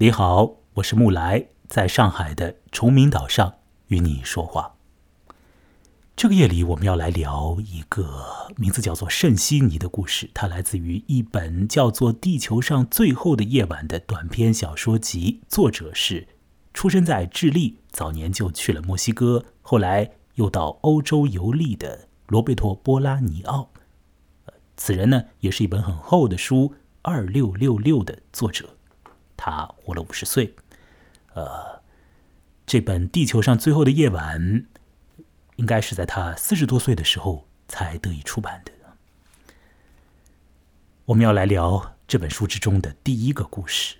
[0.00, 3.54] 你好，我是木来，在上海的崇明岛上
[3.88, 4.76] 与你说话。
[6.14, 10.30] 这个夜里，我们要来聊一个名字叫做圣西尼的故事。
[10.32, 16.28] 它来自于一本叫做《地球上最后的夜晚》的短篇小说集，作者是
[16.72, 23.72] 出生在智利，早年就去了墨西哥，后来又到欧洲游历的罗贝托·波拉尼奥。
[24.76, 26.68] 此人呢，也是一本很厚的书
[27.02, 28.76] 《二六六六》的作者。
[29.38, 30.54] 他活了五十岁，
[31.32, 31.80] 呃，
[32.66, 34.38] 这本《地球上最后的夜晚》
[35.56, 38.72] 应该是在他四十多岁的时候才得以出版的。
[41.06, 43.96] 我们要来聊这本书之中的第一个故事。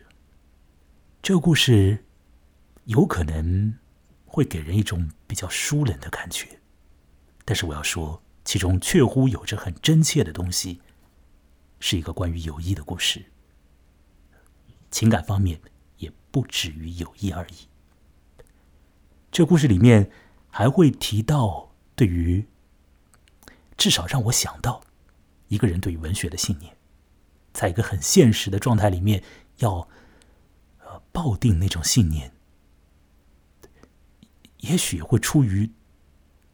[1.23, 2.05] 这个故事
[2.84, 3.74] 有可能
[4.27, 6.60] 会给人一种比较疏冷的感觉，
[7.46, 10.82] 但是我要说，其中确乎有着很真切的东西，
[11.80, 13.24] 是一个关于友谊的故事。
[14.91, 15.60] 情感方面
[15.98, 17.69] 也不止于友谊而已。
[19.30, 20.10] 这故事里面
[20.49, 22.46] 还会提到，对于
[23.76, 24.82] 至少让我想到
[25.48, 26.76] 一个人对于文学的信念，
[27.52, 29.23] 在一个很现实的状态里面，
[29.59, 29.88] 要
[30.80, 32.32] 呃抱定那种信念，
[34.59, 35.70] 也许会出于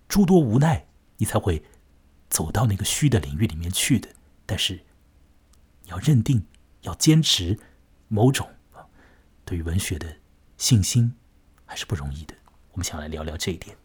[0.08, 0.86] 诸多无奈，
[1.18, 1.62] 你才会
[2.28, 4.08] 走到那个虚的领域里面去的。
[4.44, 4.84] 但是
[5.84, 6.46] 你要认定，
[6.82, 7.58] 要坚持。
[8.14, 8.86] 某种啊，
[9.44, 10.18] 对于文学的
[10.56, 11.12] 信心
[11.66, 12.34] 还是不容易的。
[12.70, 13.76] 我们想来聊聊这一点。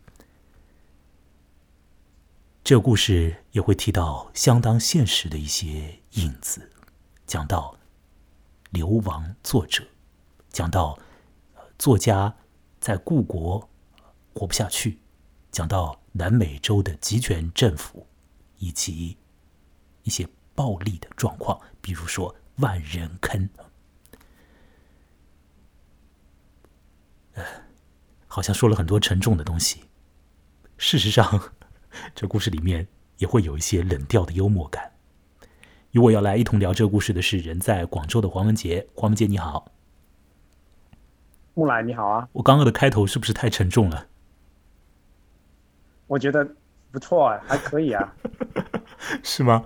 [2.63, 6.69] 这个故事也会提到相当现实的一些影子，
[7.25, 7.75] 讲到
[8.69, 9.83] 流亡作者，
[10.49, 10.99] 讲到
[11.79, 12.35] 作家
[12.79, 13.67] 在故国
[14.35, 14.99] 活不下去，
[15.49, 18.05] 讲到南美洲的集权政府
[18.59, 19.17] 以及
[20.03, 23.49] 一些暴力的状况，比如说万人坑。
[28.27, 29.83] 好像说了很多沉重的东西。
[30.77, 31.51] 事实上，
[32.15, 32.87] 这故事里面
[33.17, 34.91] 也会有一些冷调的幽默感。
[35.91, 38.87] 与我要来一同聊这个故事的是人在广州的黄文杰。
[38.93, 39.71] 黄文杰，你好。
[41.55, 42.29] 木兰，你好啊。
[42.31, 44.07] 我刚刚的开头是不是太沉重了？
[46.07, 46.47] 我觉得
[46.91, 48.13] 不错啊，还可以啊。
[49.23, 49.65] 是吗？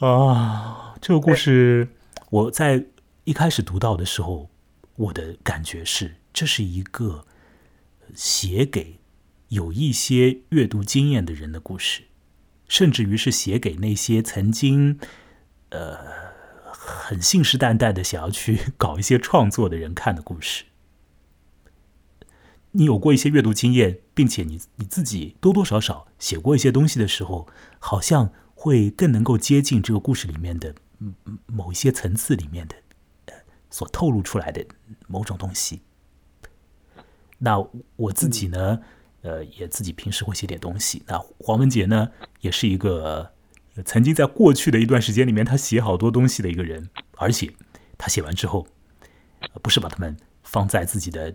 [0.00, 1.88] 啊，这个故事
[2.30, 2.84] 我在
[3.24, 4.50] 一开始读到的时候，
[4.96, 6.14] 我的感觉是。
[6.32, 7.26] 这是一个
[8.14, 9.00] 写给
[9.48, 12.04] 有一些阅读经验的人的故事，
[12.68, 14.98] 甚至于是写给那些曾经
[15.70, 15.98] 呃
[16.72, 20.64] 很信誓旦旦的想要去搞一些创作的人看的故事。
[22.72, 27.46] 你有过一些阅读经验，并且你你自己多多少少写过一些东西的时候，
[27.78, 30.74] 好像会更能够接近这个故事里面的
[31.44, 32.74] 某一些层次里面的
[33.68, 34.64] 所透露出来的
[35.06, 35.82] 某种东西。
[37.44, 37.58] 那
[37.96, 38.78] 我自己呢，
[39.22, 41.02] 呃，也自己平时会写点东西。
[41.08, 42.08] 那黄文杰呢，
[42.40, 43.32] 也是一个
[43.84, 46.88] 曾经在过去的一段时间里面，他写好多东西的一个人。
[47.16, 47.52] 而且
[47.98, 48.66] 他写完之后，
[49.60, 51.34] 不是把他们放在自己的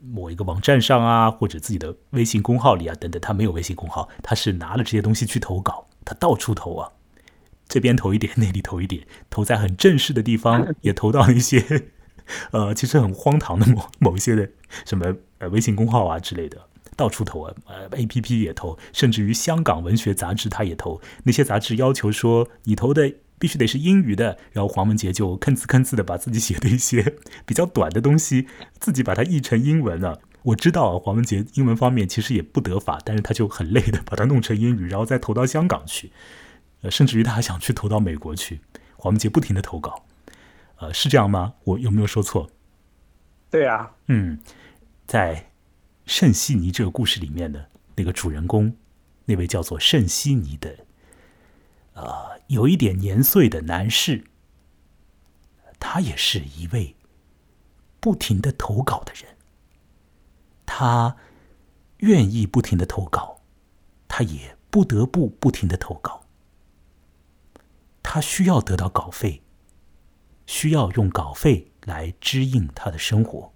[0.00, 3.20] 某一个网站上啊，或者自己的微信公号里啊等等。
[3.20, 6.90] 他没有微信公号，他是拿了这些东西去投稿，他到处投啊，
[7.68, 11.60] 这边投一点，那里投一点，投在很正式的地方，也投到一些
[12.52, 14.48] 呃，其实很荒唐的某某一些的
[14.84, 15.14] 什么。
[15.40, 16.60] 呃，微信公号啊之类的，
[16.96, 21.00] 到处投啊，呃，A P P 也投，甚至于香港文学杂志他也投。
[21.22, 27.14] 那些杂志要求说你投的必须得是英语的，然后黄文杰就吭哧吭哧的把自己写的一些
[27.46, 28.48] 比较短的东西，
[28.80, 30.20] 自己把它译成英文了。
[30.42, 36.10] 我知道，黄文杰英文方面其实也不得法，但是他就很累的把它弄成英语，然后再投到香港去，
[36.82, 38.58] 呃，甚至于他还想去投到美国去。
[38.96, 40.04] 黄文杰不停的投稿，
[40.78, 41.54] 呃，是这样吗？
[41.64, 42.50] 我有没有说错？
[43.50, 44.38] 对啊，嗯。
[45.06, 45.50] 在
[46.04, 48.76] 圣西尼这个故事里面的那个主人公，
[49.24, 50.84] 那位叫做圣西尼的，
[51.94, 54.24] 呃，有一点年岁的男士，
[55.80, 56.94] 他也是一位
[58.00, 59.34] 不停的投稿的人。
[60.66, 61.16] 他
[62.00, 63.40] 愿意不停的投稿，
[64.06, 66.26] 他也不得不不停的投稿。
[68.02, 69.42] 他需要得到稿费，
[70.48, 73.52] 需要用稿费来支应他的生活。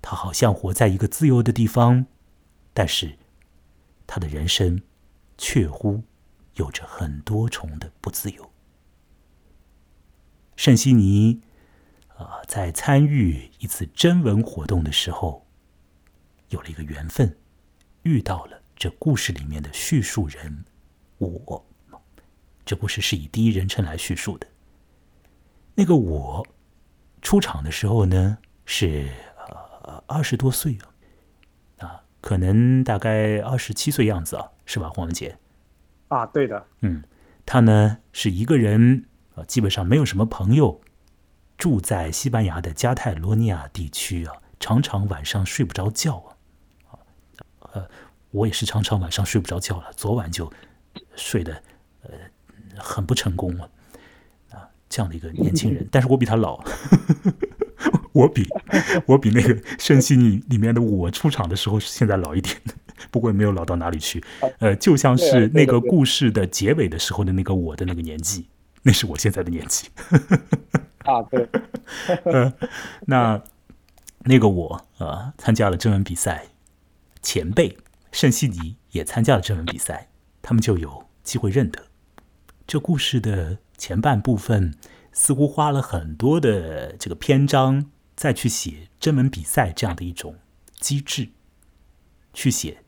[0.00, 2.06] 他好像活在一个自由的地方，
[2.72, 3.18] 但是
[4.06, 4.80] 他的人生
[5.36, 6.02] 确乎
[6.54, 8.50] 有着很多重的不自由。
[10.56, 11.42] 圣西尼
[12.16, 15.46] 啊，在参与一次征文活动的时候，
[16.48, 17.36] 有了一个缘分，
[18.04, 20.64] 遇到了这故事里面的叙述人
[21.18, 21.66] 我。
[22.64, 24.46] 这故事是以第一人称来叙述的。
[25.74, 26.46] 那个我
[27.22, 29.08] 出场的时候呢是
[29.84, 30.76] 呃二十多岁
[31.78, 35.38] 啊，啊，可能大概二十七岁样子啊，是吧，黄文杰？
[36.08, 37.02] 啊，对的，嗯，
[37.46, 40.80] 他呢是一个人啊，基本上没有什么朋友，
[41.56, 46.36] 住在西班牙的加泰罗尼亚地区啊，常常晚上睡不着觉啊，
[46.88, 46.98] 啊，
[47.72, 47.88] 呃，
[48.32, 50.52] 我也是常常晚上睡不着觉了，昨晚就
[51.16, 51.62] 睡得
[52.02, 52.10] 呃
[52.76, 53.70] 很不成功了。
[54.90, 56.62] 这样的一个年轻人，但是我比他老，
[58.12, 58.44] 我比
[59.06, 62.56] 我比那个《圣西尼》里面的我出场的时候是现在老一点，
[63.12, 64.22] 不过也没有老到哪里去。
[64.58, 68.48] 呃，就像是那个故事的结尾的时候的那个我的那个年纪，
[68.82, 69.88] 那是我现在的年纪。
[71.06, 71.48] 啊，对。
[72.24, 72.52] 呃，
[73.06, 73.40] 那
[74.24, 76.46] 那个我呃参加了征文比赛，
[77.22, 77.78] 前辈
[78.10, 80.08] 圣西尼也参加了征文比赛，
[80.42, 81.84] 他们就有机会认得
[82.66, 83.58] 这故事的。
[83.80, 84.74] 前半部分
[85.10, 90.36] 似乎花了很多的这个篇章，再去写征文比赛这样的一种
[90.78, 91.30] 机制，
[92.34, 92.84] 去写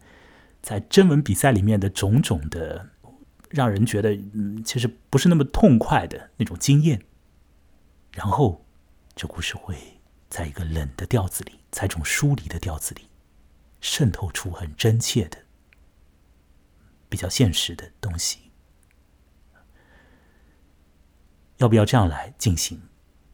[0.60, 2.90] 在征文比赛里面的种种的，
[3.48, 7.02] 让人觉得嗯，其实不是那么痛快的那种经验。
[8.12, 8.62] 然后，
[9.16, 9.74] 这故事会
[10.28, 13.08] 在一个冷的调子里，在这种疏离的调子里，
[13.80, 15.38] 渗透出很真切的、
[17.08, 18.41] 比较现实的东西。
[21.62, 22.80] 要不要这样来进行？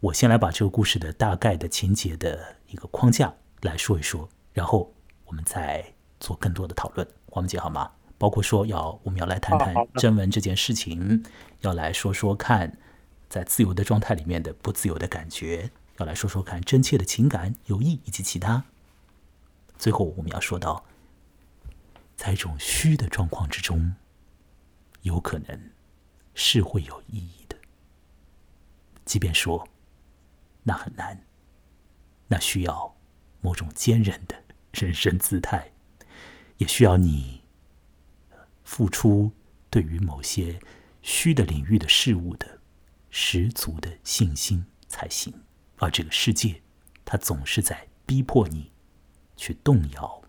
[0.00, 3.32] 我先来把这个故事的大概的情节的一个框架
[3.62, 4.92] 来说一说，然后
[5.24, 7.08] 我们再做更多的讨论。
[7.30, 7.90] 黄文杰好吗？
[8.18, 11.24] 包括说要我们要来谈谈征文这件事情，
[11.62, 12.76] 要来说说看
[13.30, 18.62] 在自由的状态里面的不自由的感觉，要来说说看真切的情感、友谊以及其他。
[19.78, 20.84] 最后我们要说到，
[22.14, 23.94] 在一种虚的状况之中，
[25.00, 25.70] 有可能
[26.34, 27.37] 是会有意义。
[29.08, 29.66] 即便说
[30.64, 31.24] 那很难，
[32.26, 32.94] 那需要
[33.40, 35.72] 某种坚韧的人生姿态，
[36.58, 37.42] 也需要你
[38.64, 39.32] 付出
[39.70, 40.60] 对于某些
[41.00, 42.60] 虚的领域的事物的
[43.08, 45.32] 十足的信心才行。
[45.78, 46.60] 而这个世界，
[47.06, 48.70] 它总是在逼迫你
[49.38, 50.22] 去动摇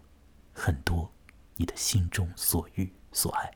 [0.53, 1.11] 很多
[1.57, 3.51] 你的心中所欲所爱。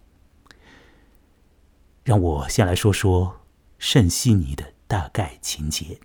[2.04, 3.46] 让我先来说说
[3.80, 4.73] 圣西尼的。
[4.94, 6.00] 大概情节，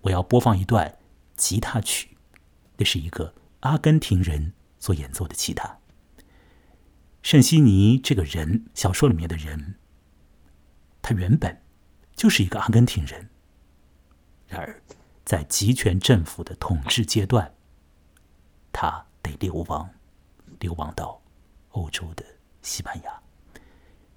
[0.00, 0.96] 我要播放一段
[1.36, 2.16] 吉他曲，
[2.78, 5.78] 那是一个阿根廷人所演奏的吉他。
[7.20, 9.74] 圣西尼这个人，小说里面的人，
[11.02, 11.60] 他原本
[12.16, 13.28] 就是一个阿根廷人，
[14.48, 14.82] 然而
[15.22, 17.54] 在集权政府的统治阶段，
[18.72, 19.90] 他得流亡，
[20.60, 21.20] 流亡到
[21.72, 22.24] 欧洲的
[22.62, 23.20] 西班牙。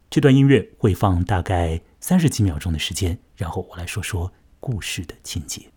[0.10, 3.18] 这段音乐会放大概三十几秒钟的时间。
[3.38, 4.30] 然后我来说说
[4.60, 5.73] 故事的情节。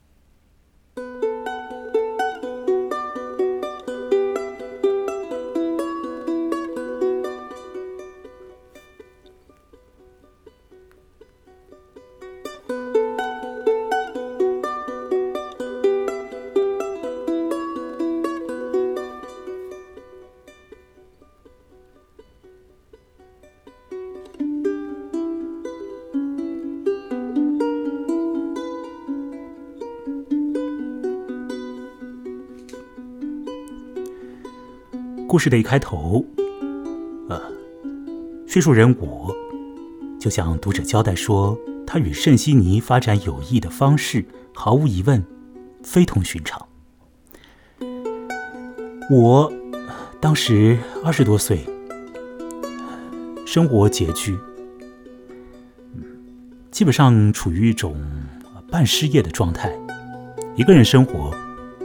[35.36, 36.24] 故事的一开头，
[37.28, 37.38] 呃，
[38.46, 39.36] 叙述人我
[40.18, 41.54] 就向读者交代说，
[41.86, 44.24] 他与圣西尼发展友谊的方式，
[44.54, 45.22] 毫无疑问
[45.82, 46.66] 非同寻常。
[49.10, 49.52] 我
[50.22, 51.60] 当时二十多岁，
[53.44, 54.38] 生活拮据，
[56.70, 57.94] 基本上处于一种
[58.70, 59.70] 半失业的状态，
[60.56, 61.30] 一个人生活，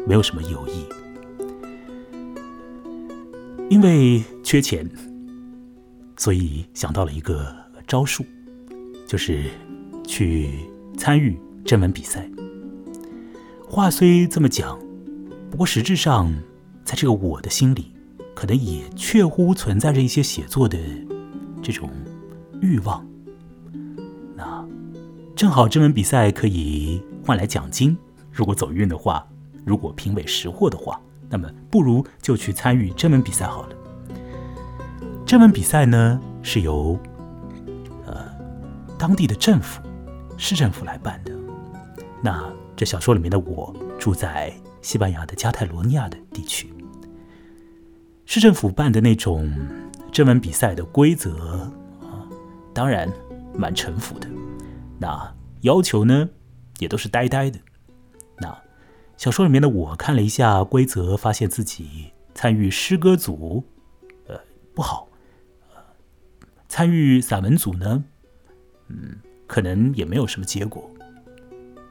[0.07, 0.85] 没有什么友谊。
[3.71, 4.85] 因为缺钱，
[6.17, 7.55] 所以想到了一个
[7.87, 8.25] 招数，
[9.07, 9.45] 就是
[10.05, 10.49] 去
[10.97, 12.29] 参与征文比赛。
[13.65, 14.77] 话虽这么讲，
[15.49, 16.29] 不过实质上，
[16.83, 17.93] 在这个我的心里，
[18.35, 20.77] 可能也确乎存在着一些写作的
[21.63, 21.89] 这种
[22.61, 23.07] 欲望。
[24.35, 24.67] 那
[25.33, 27.97] 正好征文比赛可以换来奖金，
[28.33, 29.25] 如果走运的话，
[29.63, 30.99] 如果评委识货的话。
[31.31, 33.75] 那么，不如就去参与征文比赛好了。
[35.25, 36.99] 征文比赛呢，是由
[38.05, 38.27] 呃
[38.99, 39.81] 当地的政府、
[40.37, 41.31] 市政府来办的。
[42.21, 42.43] 那
[42.75, 46.73] 这小说里面的我住在西班牙的加泰罗尼亚的地区，
[48.25, 49.49] 市政府办的那种
[50.11, 51.71] 征文比赛的规则
[52.01, 52.27] 啊，
[52.73, 53.09] 当然
[53.55, 54.27] 蛮城府的。
[54.99, 56.27] 那要求呢，
[56.79, 57.57] 也都是呆呆的。
[59.21, 63.63] 小说里面的我看了一下规则，发现自己参与诗歌组，
[64.25, 64.35] 呃，
[64.73, 65.07] 不好；
[66.67, 68.03] 参与散文组呢，
[68.87, 70.89] 嗯，可能也没有什么结果。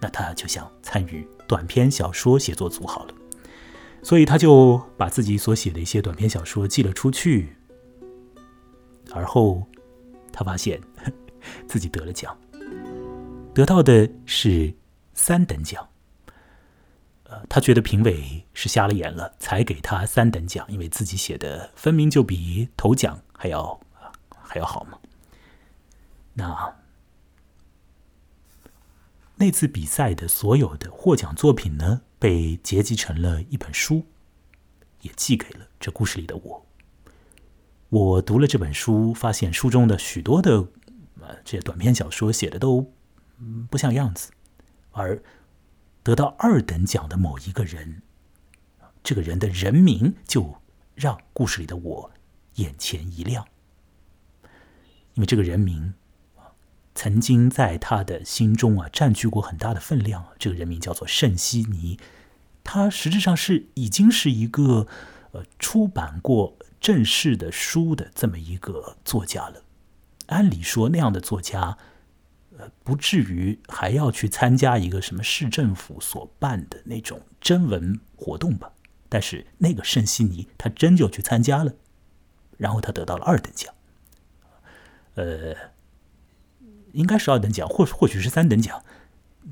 [0.00, 3.14] 那他就想参与短篇小说写作组好了，
[4.02, 7.54] 所以他就把自己所写的一些短篇小说寄了出去。
[9.12, 9.64] 而后，
[10.32, 10.80] 他发现
[11.68, 12.36] 自己得了奖，
[13.54, 14.74] 得到的是
[15.14, 15.86] 三等奖。
[17.48, 23.80] 他觉得评委是瞎了眼了，才给他三等奖，因为自己写的分明就比头奖还要
[24.30, 24.98] 还要好嘛。
[26.34, 26.74] 那
[29.36, 34.06] 那次比赛的所有的获奖作品呢，被结集成了一本书，
[35.02, 36.66] 也寄给了这故事里的我。
[37.88, 40.58] 我读了这本书，发现书中的许多的
[41.20, 42.92] 呃这些短篇小说写的都
[43.70, 44.30] 不像样子，
[44.92, 45.22] 而。
[46.10, 48.02] 得到二等奖的某一个人，
[49.00, 50.56] 这个人的人名就
[50.96, 52.10] 让故事里的我
[52.56, 53.46] 眼前一亮，
[55.14, 55.94] 因为这个人名
[56.96, 60.26] 曾经在他的心中啊占据过很大的分量。
[60.36, 62.00] 这个人名叫做圣西尼，
[62.64, 64.88] 他实质上是已经是一个
[65.30, 69.62] 呃出版过正式的书的这么一个作家了。
[70.26, 71.78] 按理说，那样的作家。
[72.82, 78.72] 不至于还要去参加一个什么市政府所办的那种征文活动吧？
[79.08, 81.74] 但是那个圣西尼他真就去参加了，
[82.56, 83.74] 然后他得到了二等奖，
[85.14, 85.56] 呃，
[86.92, 88.84] 应该是二等奖，或或许是三等奖，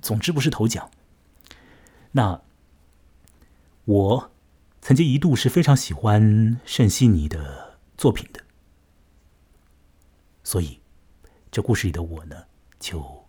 [0.01, 0.91] 总之不是头奖。
[2.13, 2.41] 那
[3.85, 4.31] 我
[4.81, 8.45] 曾经一度是非常喜欢圣西尼的作品的，
[10.45, 10.81] 所以
[11.51, 12.45] 这故事里的我呢？
[12.79, 13.29] 就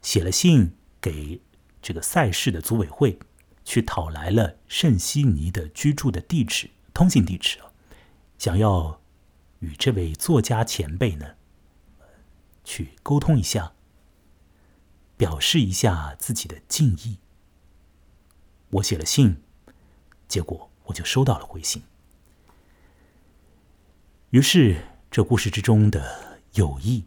[0.00, 1.40] 写了信给
[1.80, 3.18] 这个赛事的组委会，
[3.64, 7.58] 去讨来了圣西尼的居住的地址、通信地址，
[8.38, 9.00] 想要
[9.60, 11.36] 与这位作家前辈呢
[12.64, 13.72] 去沟通一下，
[15.16, 17.18] 表示一下自己的敬意。
[18.70, 19.42] 我写了信，
[20.28, 21.82] 结果我就收到了回信。
[24.30, 27.04] 于是，这故事之中的友谊。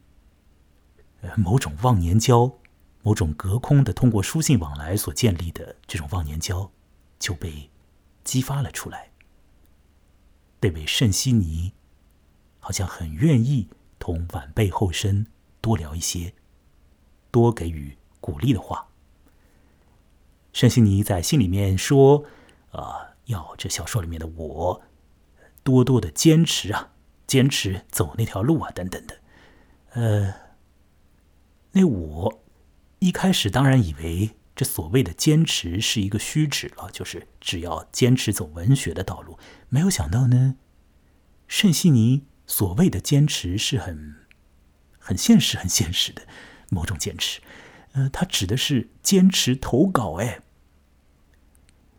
[1.37, 2.59] 某种忘年交，
[3.01, 6.71] 某种隔空的通过书信往来所建立的这种忘年交，
[7.19, 7.69] 就被
[8.23, 9.11] 激发了出来。
[10.61, 11.73] 那位圣西尼
[12.59, 15.27] 好像很愿意同晚辈后生
[15.61, 16.33] 多聊一些，
[17.29, 18.87] 多给予鼓励的话。
[20.53, 22.25] 圣西尼在信里面说
[22.71, 24.81] ：“啊，要这小说里面的我
[25.63, 26.93] 多多的坚持啊，
[27.27, 29.19] 坚持走那条路啊，等等的。”
[29.93, 30.44] 呃。
[31.77, 32.43] 那我
[32.99, 39.37] 一开始当然以为这所谓的坚持是一个虚指了，就是只要坚持走文学的道路。
[39.67, 40.55] 没有想到呢，
[41.49, 44.15] 圣西尼所谓的坚持是很
[44.97, 46.25] 很现实、很现实的
[46.69, 47.41] 某种坚持。
[47.91, 50.13] 呃，他指的是坚持投稿。
[50.13, 50.39] 哎，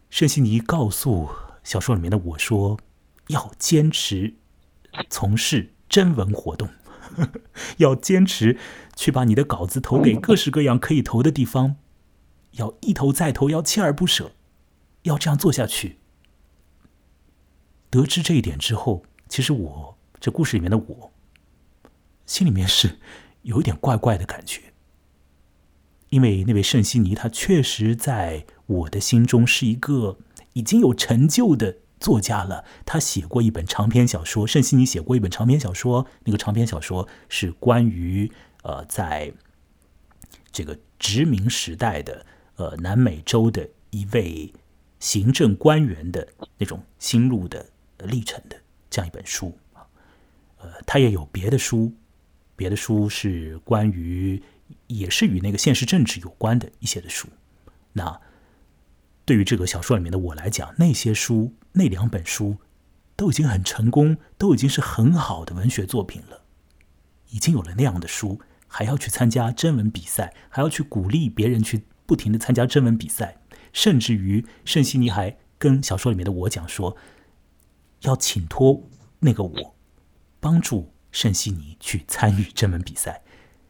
[0.09, 1.28] 圣西尼告诉
[1.62, 2.80] 小说里面的我说，
[3.28, 4.35] 要坚持
[5.11, 6.66] 从事征文活动。
[7.78, 8.58] 要坚持
[8.94, 11.76] 去把你的稿子投给各式各样可以投的地方，
[12.52, 14.32] 要一投再投，要锲而不舍，
[15.02, 15.98] 要这样做下去。
[17.90, 21.12] 得知这一点之后，其实我这故事里面的我，
[22.26, 22.98] 心里面是
[23.42, 24.72] 有一点怪怪的感觉，
[26.10, 30.18] 因为那位圣西尼他确实在我的心中是一个
[30.54, 31.78] 已经有成就的。
[31.99, 34.47] 作家了，他写过一本长篇小说。
[34.47, 38.31] 圣西尼写过一本长篇小说，那个长篇小说是关于
[38.62, 39.33] 呃，在
[40.53, 42.26] 这个殖民时代的
[42.57, 44.53] 呃南美洲的一位
[45.00, 47.65] 行政官员的那种心路的
[47.99, 48.57] 历程的
[48.91, 49.57] 这样一本书。
[50.59, 51.93] 呃，他也有别的书，
[52.55, 54.43] 别的书是关于
[54.87, 57.26] 也是与那个现实政治有关的一些的书。
[57.95, 58.21] 那
[59.25, 61.55] 对于这个小说里面的我来讲，那些书。
[61.78, 62.56] 那两本书
[63.16, 66.45] 都已经很成功，都已经是很好的文学作品了。
[67.30, 73.38] 已经有了那样的书，还要去参加征文比赛，还要去鼓励别人去不停的参加征文比赛，
[73.73, 76.97] 甚至于圣西尼还跟小说里面的我讲说，
[78.02, 78.88] 要请托
[79.21, 79.75] 那个我
[80.40, 83.23] 帮助圣西尼去参与征文比赛。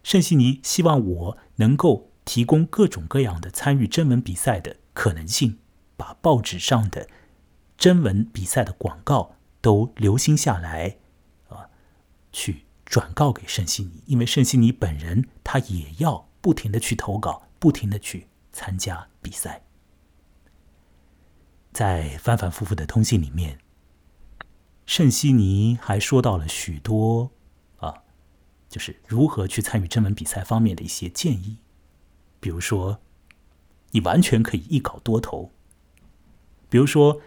[0.04, 5.58] 圣西尼希望我能够提供各种各样的参与征文比赛的可能性，
[5.96, 7.08] 把报纸上的。
[7.76, 10.96] 征文比赛的广告都留心下来，
[11.48, 11.68] 啊，
[12.32, 19.62] 去转告给圣西尼，因为圣西尼本人他也要不停的去投稿，不停的去参加比赛。
[21.72, 23.58] 在反反复复的通信里面，
[24.86, 27.30] 圣西尼还说到了许多
[27.76, 28.02] 啊，
[28.70, 31.58] 就是如何去参与征文比赛方面的一些建议，
[32.40, 33.00] 比如说，
[33.90, 35.50] 你完全可以一稿多投，
[36.70, 37.20] 比如说，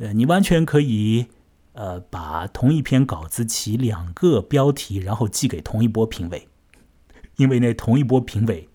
[0.00, 1.26] 呃，你完全可以
[1.74, 6.48] 呃把同一篇稿子起两个标题，然后寄给同一波评委，
[7.36, 8.68] 因为那同一波评委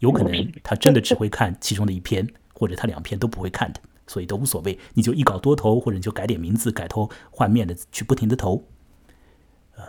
[0.00, 3.80] 有可能他真的只会看其中的一篇，或者他两篇都不会看的。
[4.06, 8.68] 所以都无所谓，你就一稿多投，或者你就改点名字、改头换面的去不停的投。
[9.76, 9.82] 呃，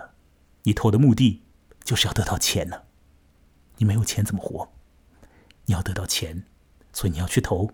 [0.64, 1.42] 你投的目的
[1.84, 2.84] 就是要得到钱呢。
[3.78, 4.70] 你没有钱怎么活？
[5.66, 6.46] 你要得到钱，
[6.94, 7.72] 所以你要去投。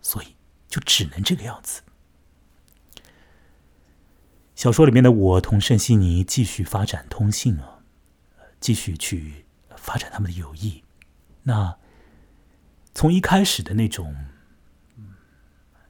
[0.00, 0.28] 所以
[0.72, 1.82] 就只能这个样子。
[4.54, 7.80] 小说里面的我同圣西尼继续发展通信啊，
[8.58, 9.44] 继续去
[9.76, 10.82] 发展他们的友谊。
[11.42, 11.76] 那。
[12.94, 14.14] 从一开始的那种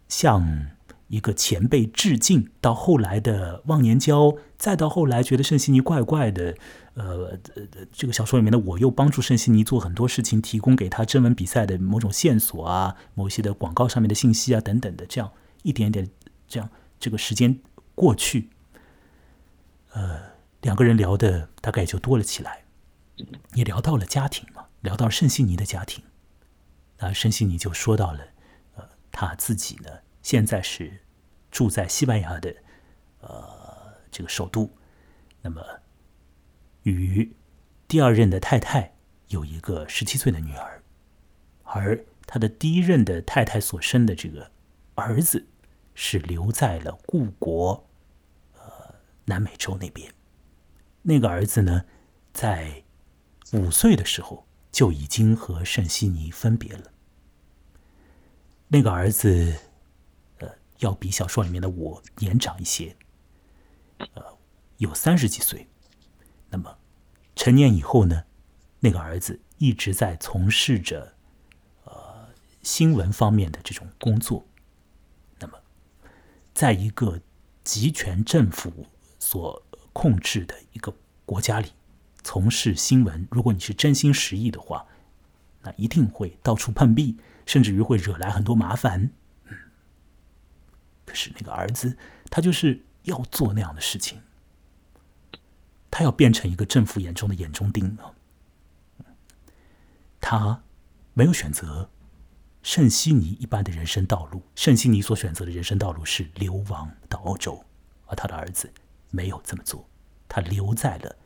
[0.09, 0.69] 向
[1.09, 6.57] 一个前辈致敬，到后来的忘年交，再到后来觉得圣西尼怪怪的，
[6.95, 7.39] 呃，
[7.91, 15.33] 这个小说里面的我又帮助圣西尼做很多事情，提供给他征文比赛的某种线索啊，某些的广告上面的信息啊等等的，这样
[15.63, 16.11] 一点点，
[16.47, 16.69] 这样
[17.01, 17.59] 这个时间
[17.95, 18.51] 过去，
[19.93, 20.21] 呃，
[20.61, 22.65] 两个人聊的大概也就多了起来，
[23.55, 26.05] 也聊到了家庭嘛，聊到了圣西尼的家庭。
[26.99, 28.21] 那圣西尼就说到了，
[28.77, 29.91] 呃，他自己呢，
[30.23, 31.01] 现在是
[31.51, 32.55] 住在西班牙的，
[33.21, 34.71] 呃，这个首都。
[35.41, 35.61] 那么，
[36.83, 37.33] 与
[37.87, 38.95] 第二任的太太
[39.29, 40.83] 有一个十七岁的女儿，
[41.63, 44.51] 而他的第一任的太太所生的这个
[44.95, 45.47] 儿子
[45.95, 47.89] 是留在了故国，
[48.55, 48.95] 呃，
[49.27, 50.13] 南美洲那边。
[51.03, 51.85] 那个儿子呢，
[52.33, 52.85] 在
[53.53, 56.93] 五岁的时候就已经和圣西尼分别了。
[58.69, 59.55] 那个儿子，
[60.39, 60.49] 呃，
[60.79, 62.97] 要比小说里面的我年长一些，
[63.99, 64.39] 呃，
[64.79, 65.69] 有三十几岁。
[66.53, 66.79] 那么
[67.35, 68.23] 成年以后呢，
[68.79, 71.15] 那个儿子一直在从事着
[71.85, 72.29] 呃
[72.63, 74.47] 新闻方面的这种工作。
[75.41, 75.59] 那么，
[76.55, 77.21] 在一个
[77.65, 78.87] 集权政府
[79.19, 79.61] 所
[79.93, 80.95] 控制的一个
[81.27, 81.73] 国家里，
[82.23, 84.87] 从事新闻，如果你是真心实意的话，
[85.63, 87.17] 那一定会到处碰壁。
[87.45, 89.11] 甚至于会惹来很多麻烦，
[89.47, 89.59] 嗯。
[91.05, 91.99] 可是那个儿子，
[92.31, 94.23] 他就是要做那样的事情，
[95.93, 98.11] 他要变成一个政府眼中的眼中钉啊。
[100.21, 100.63] 他
[101.13, 101.91] 没有选择
[102.63, 107.63] 圣西尼一般的人生道路，圣西尼所选择的人生道路是流亡到欧洲，
[108.07, 108.73] 而他的儿子
[109.11, 109.87] 没有这么做，
[110.29, 111.17] 他留在了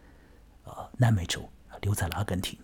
[0.64, 1.48] 呃南美洲，
[1.82, 2.58] 留在了阿根廷。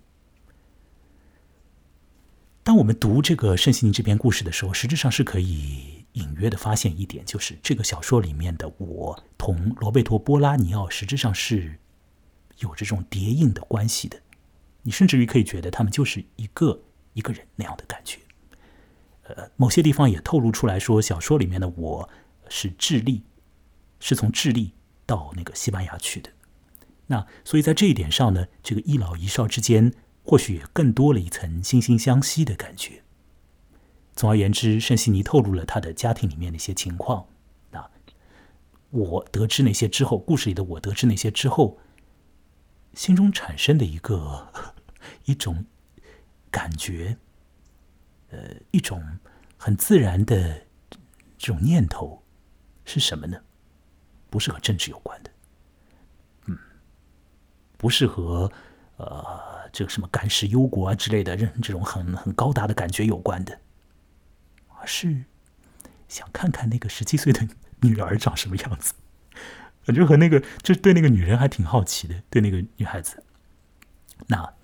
[2.64, 11.78] 当我们读这个圣西尼这篇故事的时候，实质上是可以隐约的发现一点，就是这个小说里面的我同罗贝托·波拉尼奥实质上是
[12.62, 14.18] 有这种叠印的关系的。
[14.83, 18.18] 你甚至于可以觉得他们就是一个一个人那样的感觉。
[19.25, 22.09] 呃，某些地方也透露出来说，小说里面的我
[22.48, 23.22] 是智利，
[24.01, 24.72] 是从智利
[25.07, 26.31] 到那个西班牙去的。
[27.07, 29.92] 那所以在这一点上呢，这个一老一少之间。
[30.25, 33.03] 或许也更多了一层惺惺相惜的感觉。
[34.14, 37.27] 总而言之，圣西尼透露了他的家庭里面的一些情况。
[37.72, 37.90] 那
[38.90, 41.77] 我得知那些之后，故事里的我得知那些之后，
[42.94, 44.52] 心中产生的一个
[45.24, 45.64] 一种
[46.50, 47.16] 感觉，
[48.31, 49.18] 呃，一种
[49.57, 50.66] 很自然的
[51.38, 52.22] 这种念头
[52.85, 53.40] 是什么呢？
[54.31, 55.31] 不是和政治有关的，
[56.46, 56.59] 嗯，
[57.76, 58.50] 不是和
[58.96, 59.52] 呃。
[59.72, 63.59] 这个什么干世忧国啊之类的，这这种很很高大的感觉有关的，
[64.68, 65.24] 而是
[66.09, 67.48] 想看看那个十七岁的
[67.81, 68.92] 女儿长什么样子，
[69.84, 73.22] 感觉和那个就对那个女人还挺好奇的，对那个女孩子。
[74.28, 74.54] 那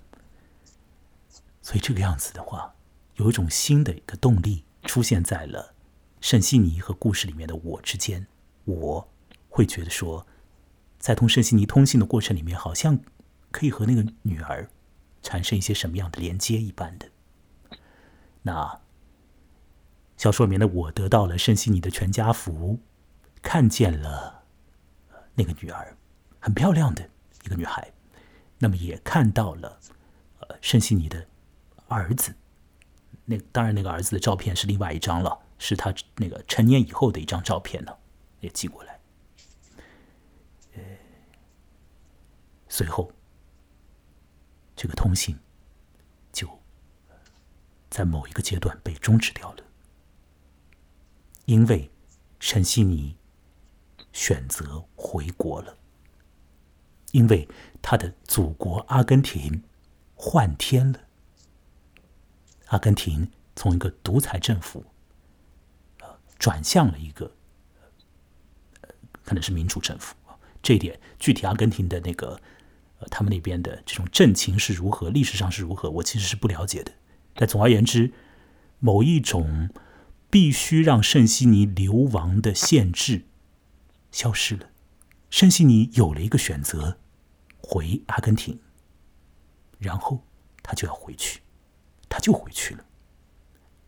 [1.61, 2.73] 所以这个样子的话，
[3.15, 5.73] 有一种新的一个动力出现在了
[6.21, 8.27] 圣西尼和故事里面的我之间，
[8.65, 9.09] 我
[9.49, 10.25] 会觉得说，
[10.97, 12.99] 在同圣西尼通信的过程里面，好像
[13.51, 14.69] 可以和那个女儿。
[15.21, 17.09] 产生一些什么样的连接一般的？
[18.43, 18.79] 那
[20.15, 22.79] 小说里面的我得到了圣西尼的全家福，
[23.41, 24.38] 看见了
[25.39, 25.95] 那个女儿，
[26.41, 27.09] 很漂亮的
[27.45, 27.89] 一个女孩。
[28.57, 29.79] 那么也看到了
[30.41, 31.25] 呃圣西尼的
[31.87, 32.35] 儿子。
[33.23, 37.95] 那当然，那个儿子的照片是另外一张了，是他那个成年以后的一张照片呢，
[38.41, 38.99] 也寄过来。
[40.75, 40.81] 呃，
[42.67, 43.09] 随后。
[44.75, 45.37] 这个通信
[46.31, 46.47] 就
[47.89, 49.63] 在某一个阶段被终止掉了，
[51.43, 51.91] 因为
[52.39, 53.17] 圣西尼
[54.11, 55.77] 选择回国了，
[57.11, 57.47] 因为
[57.81, 59.63] 他的祖国阿根廷
[60.15, 60.99] 换天了。
[62.67, 64.85] 阿根廷从一个独裁政府，
[66.01, 67.31] 呃，转向了一个，
[69.23, 70.15] 可能是民主政府
[70.61, 72.39] 这一点具体阿根廷的那个，
[72.99, 76.91] 呃，他们那边的这种政情是如何，历史上是如何，我其实是不了解的。
[77.33, 78.11] 但总而言之，
[78.79, 79.69] 某一种
[80.29, 83.25] 必须让圣西尼流亡的限制
[84.11, 84.69] 消失了，
[85.29, 86.97] 圣西尼有了一个选择，
[87.61, 88.59] 回阿根廷，
[89.77, 90.23] 然后
[90.63, 91.41] 他就要回去。
[92.11, 92.83] 他就回去了。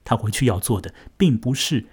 [0.04, 1.88] 他回去要做的，并不是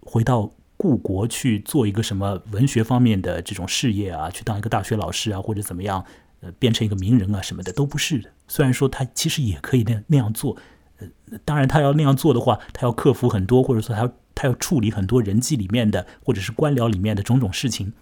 [0.00, 6.04] 回到故国去做一个什么文学方面的这种事业啊，去当一个大学老师啊，或者怎么样，
[6.38, 8.32] 呃，变成一个名人啊什么的，都不是的。
[8.46, 10.56] 虽然说他其实也可以那那样做，
[10.98, 11.08] 呃，
[11.44, 17.92] 当然他要那样做的话，他要克服很多，或者说他要他要处理很多人际里面的，或者是官僚里面的种种事情。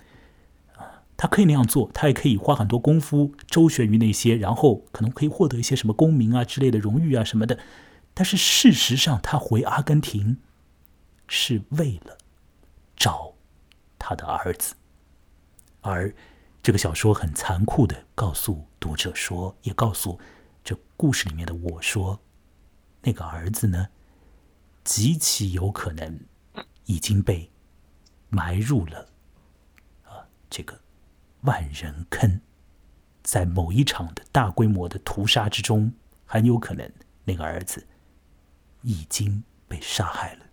[0.77, 7.59] 啊他可以那样做，他也可以花很多功夫周旋于那些，然后可能可以获得一些什么功名啊之类的荣誉啊什么的。
[8.15, 10.39] 但是事实上，他回阿根廷
[11.27, 12.17] 是为了
[12.97, 13.35] 找
[13.99, 14.77] 他的儿子。
[15.81, 16.15] 而
[16.63, 20.21] 这个小说很残酷的告诉读者说，也告诉
[20.63, 22.21] 这故事里面的我说，
[23.03, 23.89] 那个儿子呢，
[24.89, 26.19] 极其有可能
[26.87, 27.51] 已经被
[28.31, 29.11] 埋入了
[30.05, 30.81] 啊这个。
[31.43, 32.41] 万人坑，
[33.23, 35.93] 在某一场的大规模的屠杀之中，
[36.25, 36.91] 很有可能
[37.25, 37.87] 那个儿子
[38.81, 40.47] 已经被杀害了。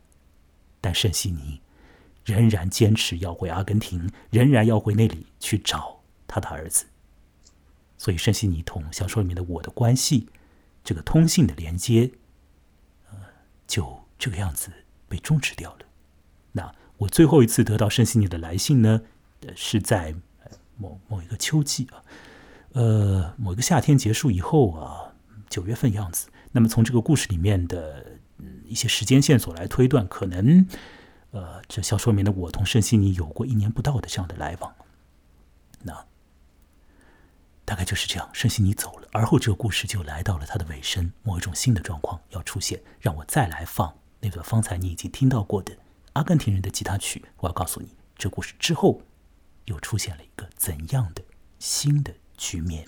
[0.82, 1.62] 但圣西尼
[2.26, 6.86] 仍然坚持要回阿根廷，仍然要回那里去找他的儿子。
[7.98, 10.30] 所以圣西尼同小说里面的我的关系，
[10.84, 12.12] 这个通信的连接，
[13.10, 13.18] 呃，
[13.66, 14.72] 就这个样子
[15.08, 15.86] 被终止掉了。
[16.52, 19.02] 那我最后一次得到圣西尼的来信呢，
[19.42, 20.16] 呃是在。
[20.78, 22.04] 某某一个秋季啊，
[22.74, 25.16] 呃，某一个夏天结束以后啊，
[25.50, 26.28] 九月份样子。
[26.52, 28.20] 那么从这个故事里面的
[28.66, 30.68] 一些时间线索来推断，可能
[31.32, 34.76] 呃，这小说里面的我同圣西尼有过一年不到的这样的来往。
[35.84, 36.06] 那
[37.64, 45.78] 大概就是这样，圣西尼走了，而后这个故事就来到了它的尾声，某一种新的状况要出现，让我再来放那段方才你已经听到过的
[46.14, 47.24] 阿根廷人的吉他曲。
[47.38, 49.04] 我要告诉你，这故事之后。
[49.66, 51.24] 又出现了一个怎样的
[51.58, 52.86] 新的局面？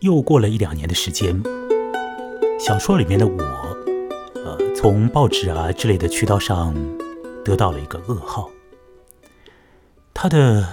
[0.00, 1.42] 又过了一两年的时间，
[2.58, 3.42] 小说里面的我，
[4.36, 6.74] 呃，从报纸啊之类的渠道上
[7.44, 8.50] 得到了一个噩耗。
[10.22, 10.68] 他的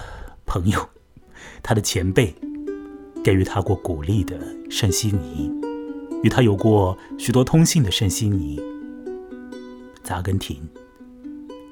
[0.45, 0.89] 朋友，
[1.63, 2.35] 他的前辈。
[3.23, 4.37] 给予他过鼓励的
[4.69, 5.51] 圣西尼，
[6.23, 8.57] 与他有过许多通信的圣西尼，
[10.01, 10.65] 在阿根廷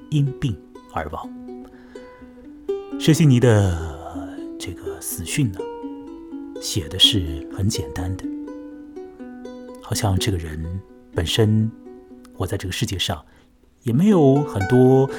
[0.10, 0.54] 因病
[0.94, 1.30] 而亡。
[3.00, 5.60] 圣西尼的这个死讯呢，
[6.62, 8.26] 写的是很简单的，
[9.82, 10.82] 好像这个人
[11.14, 11.72] 本身
[12.34, 13.24] 活在这个世界上，
[13.84, 15.10] 也没有很多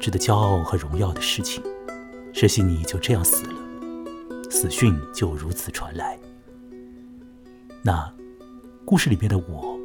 [0.00, 1.62] 值得骄傲和荣耀的事情。
[2.34, 3.54] 圣西尼就这样死了。
[4.50, 6.18] 死讯就如此传来，
[7.80, 8.12] 那
[8.84, 9.78] 故事里面的我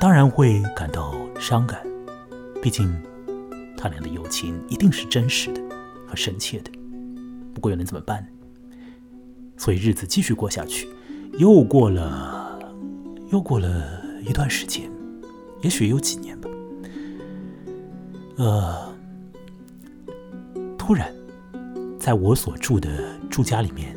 [0.00, 1.86] 当然会感到伤感，
[2.62, 2.90] 毕竟
[3.76, 5.60] 他俩的友情一定是真实的
[6.06, 6.72] 和深切的。
[7.52, 8.28] 不过又能怎么办呢？
[9.58, 10.88] 所以日子继续过下去，
[11.38, 12.58] 又过了
[13.30, 14.90] 又过了一段时间，
[15.60, 16.48] 也许有几年吧。
[18.36, 18.94] 呃，
[20.78, 21.17] 突然。
[21.98, 23.94] 在我所住的住家里面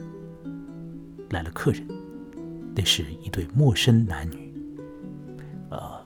[1.30, 1.88] 来了客人，
[2.76, 4.54] 那是一对陌生男女，
[5.70, 6.06] 呃，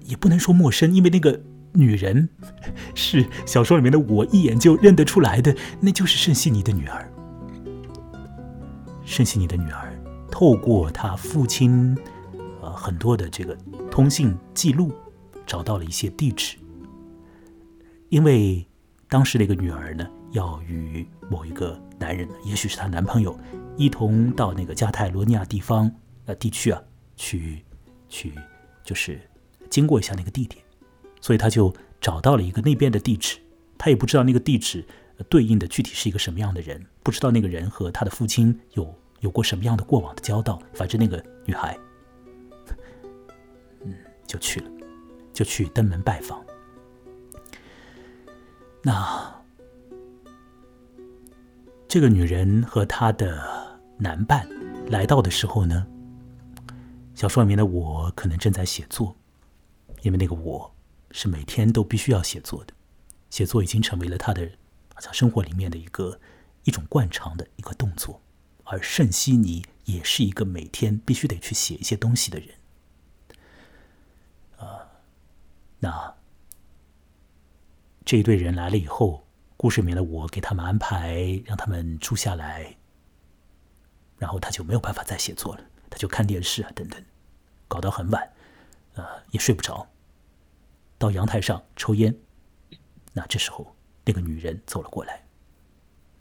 [0.00, 1.40] 也不能说陌生，因为那个
[1.72, 2.28] 女人
[2.96, 7.08] 是小说里面的我一眼就认得出来的，那就是圣西尼的女儿。
[9.04, 9.96] 圣西尼的女儿
[10.30, 11.96] 透过他父亲
[12.60, 13.56] 呃很多的这个
[13.90, 14.90] 通信记录，
[15.46, 16.56] 找到了一些地址，
[18.08, 18.66] 因为。
[19.08, 23.38] 当时的一个女儿呢，要与某一个男人，也许是她男朋友，
[23.76, 25.90] 一同到那个加泰罗尼亚地方
[26.26, 26.82] 呃地区啊，
[27.16, 27.64] 去
[28.08, 28.34] 去
[28.84, 29.18] 就是
[29.70, 30.62] 经过一下那个地点，
[31.20, 33.38] 所以他就找到了一个那边的地址。
[33.78, 34.84] 他也不知道那个地址
[35.28, 40.60] 对应的具体是一个什么样的人，不知道那个人和他的父亲有有过什么样的过往的交道。
[40.74, 41.78] 反正那个女孩，
[43.84, 43.94] 嗯，
[44.26, 44.70] 就去了，
[45.32, 46.44] 就去登门拜访。
[48.88, 49.44] 那
[51.86, 54.48] 这个女人和她的男伴
[54.88, 55.86] 来到的时候呢，
[57.14, 59.14] 小说里面的我可能正在写作，
[60.00, 60.74] 因为那个我
[61.10, 62.72] 是每天都必须要写作的，
[63.28, 64.50] 写作已经成为了他的
[64.94, 66.18] 好像生活里面的一个
[66.64, 68.22] 一种惯常的一个动作，
[68.64, 72.48] 而圣西尼也是一个每天必须得去写一些东西的人。
[74.56, 74.88] 啊，
[75.78, 76.14] 那
[78.08, 79.22] 这一队人来了以后，
[79.58, 82.74] 故事里面的我给他们安排，让他们住下来，
[84.16, 87.04] 然后他就没有办法再写作了，他就看电视啊等等，
[87.68, 88.32] 搞到很晚，
[88.94, 89.86] 呃，也睡不着，
[90.96, 92.16] 到阳台上抽烟。
[93.12, 95.26] 那这时候，那个女人走了过来，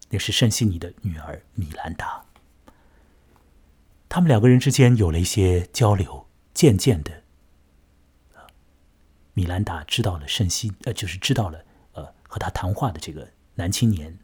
[0.10, 2.22] 那是圣西尼的女儿米兰达。
[4.10, 7.24] 他们两个人之间有了一些交流，渐渐的。
[9.34, 11.64] 米兰达知道了圣西，呃，就是知道了，
[12.28, 14.20] 和他谈话的这个男青年，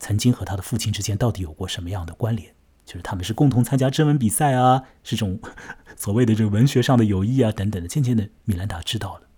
[0.00, 2.54] 曾经和他的父亲之间到底有过什么样的关联？
[2.84, 5.38] 就是他们是共同参加征文比赛啊，是种
[5.96, 7.86] 所谓的这个文学上的友谊啊，等等的。
[7.86, 9.28] 渐渐的，米兰达知道了，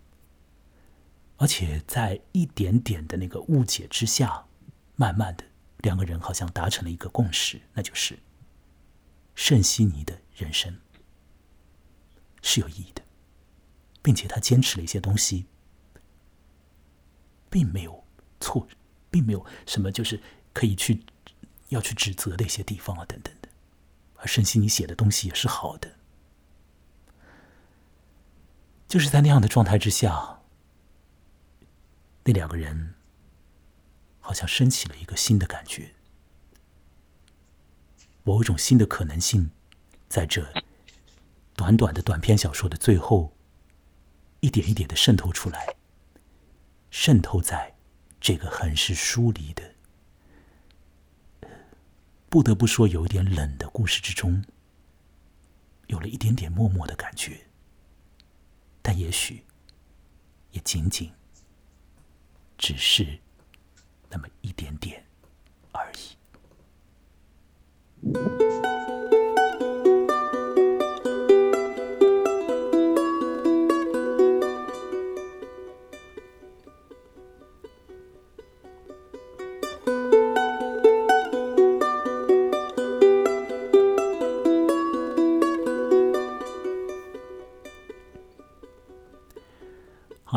[1.37, 4.47] 而且在一点点的那个误解之下，
[4.95, 5.45] 慢慢的，
[5.79, 8.19] 两个人好像达成了一个共识，那就是
[9.35, 10.79] 圣西尼的人生
[12.41, 13.03] 是有意义的。
[14.03, 15.45] 并且他坚持了一些东西，
[17.51, 18.05] 并没有
[18.41, 18.67] 错，
[19.11, 20.23] 并没有什么就是
[20.55, 21.03] 可以去
[21.69, 23.49] 要去指责的一些地方啊，等等的。
[24.17, 25.97] 而圣西你写的东西也是好的，
[28.89, 30.41] 就是在那样的状态之下，
[32.25, 32.95] 那两个人
[34.21, 35.95] 好像升起了一个新的感觉，
[38.23, 39.51] 某一种新的可能性，
[40.09, 40.47] 在这
[41.55, 43.35] 短短的短篇小说的最后。
[44.43, 45.77] 一点一点的渗透出来，
[46.91, 47.75] 渗透在
[48.21, 49.75] 这个很是疏离的，
[52.29, 54.45] 不得不说有一点冷的故事之中，
[55.87, 57.47] 有了一点点默默的感觉，
[58.83, 59.45] 但也许
[60.51, 61.13] 也仅仅
[62.59, 63.19] 只是
[64.09, 65.05] 那么一点点
[65.73, 68.50] 而已。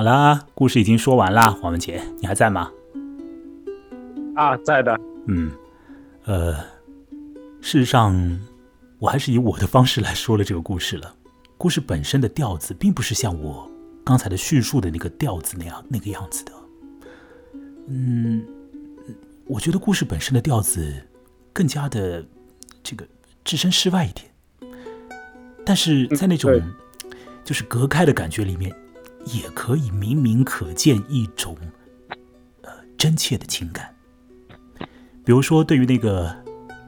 [0.03, 2.69] 好啦，故事已经说完啦，黄文杰，你还在吗？
[4.35, 4.99] 啊，在的。
[5.27, 5.49] 嗯，
[6.25, 6.55] 呃，
[7.61, 8.13] 事实上，
[8.99, 11.15] 我还是以我的方式来说了这个故事了。
[11.57, 13.71] 故事本身的调子，并不是像我
[14.03, 16.51] 刚才的叙述的那个调子那样那个样子的。
[17.87, 18.45] 嗯，
[19.45, 20.93] 我觉得故事本身的调子
[21.53, 22.21] 更加的
[22.83, 23.07] 这个
[23.45, 24.29] 置身事外一点，
[25.65, 26.61] 但是在那种
[27.45, 28.69] 就是隔开的感觉里面。
[29.25, 31.57] 也可以明明可见一种，
[32.61, 33.93] 呃，真切的情感。
[35.25, 36.35] 比如说，对于那个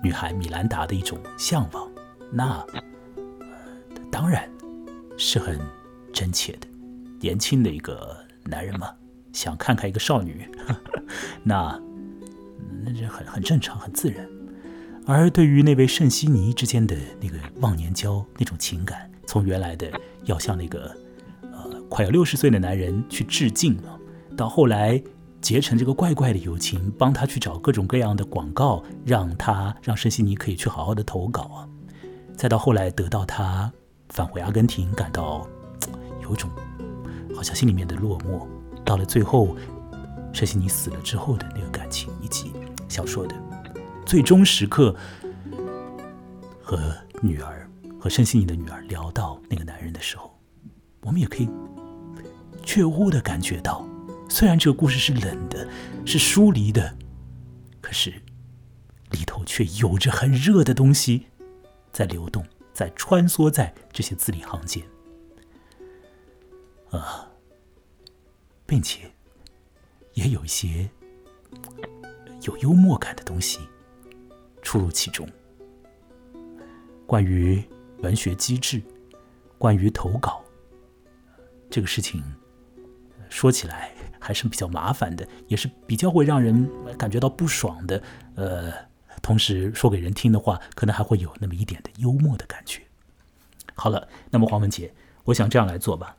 [0.04, 1.90] 女孩米兰达的一种向往，
[2.32, 2.66] 那，
[4.12, 4.50] 当然
[5.18, 5.60] 是很
[6.12, 6.68] 真切的。
[7.22, 8.94] 年轻的一个男人嘛，
[9.32, 10.48] 想看看一个少女，
[11.44, 11.82] 那
[12.84, 14.28] 那是很很正常、很自然。
[15.08, 19.90] 而对于那位圣西尼之间的那个忘年交那种情感，从原来的
[20.26, 20.96] 要向那个。
[21.96, 23.98] 快要六十岁的男人去致敬了，
[24.36, 25.02] 到后来
[25.40, 31.64] 结成这个怪怪的友情，帮他去找各种各样的广告，让他让圣西尼可以去好好的投稿啊，
[32.36, 33.72] 再到后来得到他
[34.10, 35.48] 返回阿根廷，感到
[36.22, 36.50] 有种
[37.34, 38.46] 好像心里面的落寞，
[38.84, 39.56] 到了最后
[40.34, 42.52] 圣西尼死了之后的那个感情，以及
[42.90, 43.34] 小说的
[44.06, 44.94] 最终时刻，
[46.62, 47.66] 和女儿
[47.98, 50.30] 和圣西尼的女儿聊到那个男人的时候。
[51.02, 51.48] 我们也可以
[52.66, 53.88] 却忽的感觉到，
[54.28, 55.68] 虽然这个故事是冷的，
[56.06, 56.98] 是疏离的，
[57.80, 58.12] 可是
[59.12, 61.28] 里头却有着很热的东西
[61.94, 64.84] 在流动，在穿梭在这些字里行间
[66.90, 67.30] 啊，
[68.66, 69.10] 并且
[70.16, 70.90] 也有一些
[72.42, 73.60] 有幽默感的东西
[74.62, 75.28] 出入其中。
[77.06, 77.64] 关于
[78.00, 78.82] 文学机制，
[79.58, 80.44] 关于投稿。
[81.70, 82.24] 这个事情
[83.36, 88.02] 说起来还是比较麻烦的，也是比较会让人感觉到不爽的。
[88.36, 88.72] 呃，
[89.22, 92.82] 同时说给人听的话，可能还会有那么一点的幽默的感觉。
[93.74, 94.94] 好了，那么黄文杰，
[95.26, 96.16] 我想这样来做吧。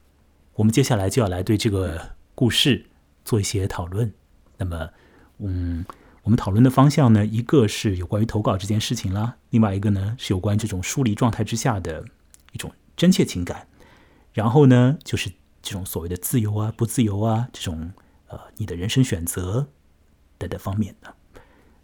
[0.57, 2.85] 我们接下来就要来对这个故事
[3.24, 4.12] 做一些讨论。
[4.59, 4.90] 那么，
[5.38, 5.87] 嗯，
[6.22, 12.05] 我们讨论的方向呢，一个是有关于投稿这件事情啦，另外一个呢是有关这种疏离状态之下的
[12.52, 13.66] 一种真切情感，
[14.35, 15.33] 然后呢就是
[15.66, 17.92] 这种所谓的自由啊、不自由啊，这种
[18.29, 19.66] 呃你的人生选择
[20.38, 21.12] 等等方面的。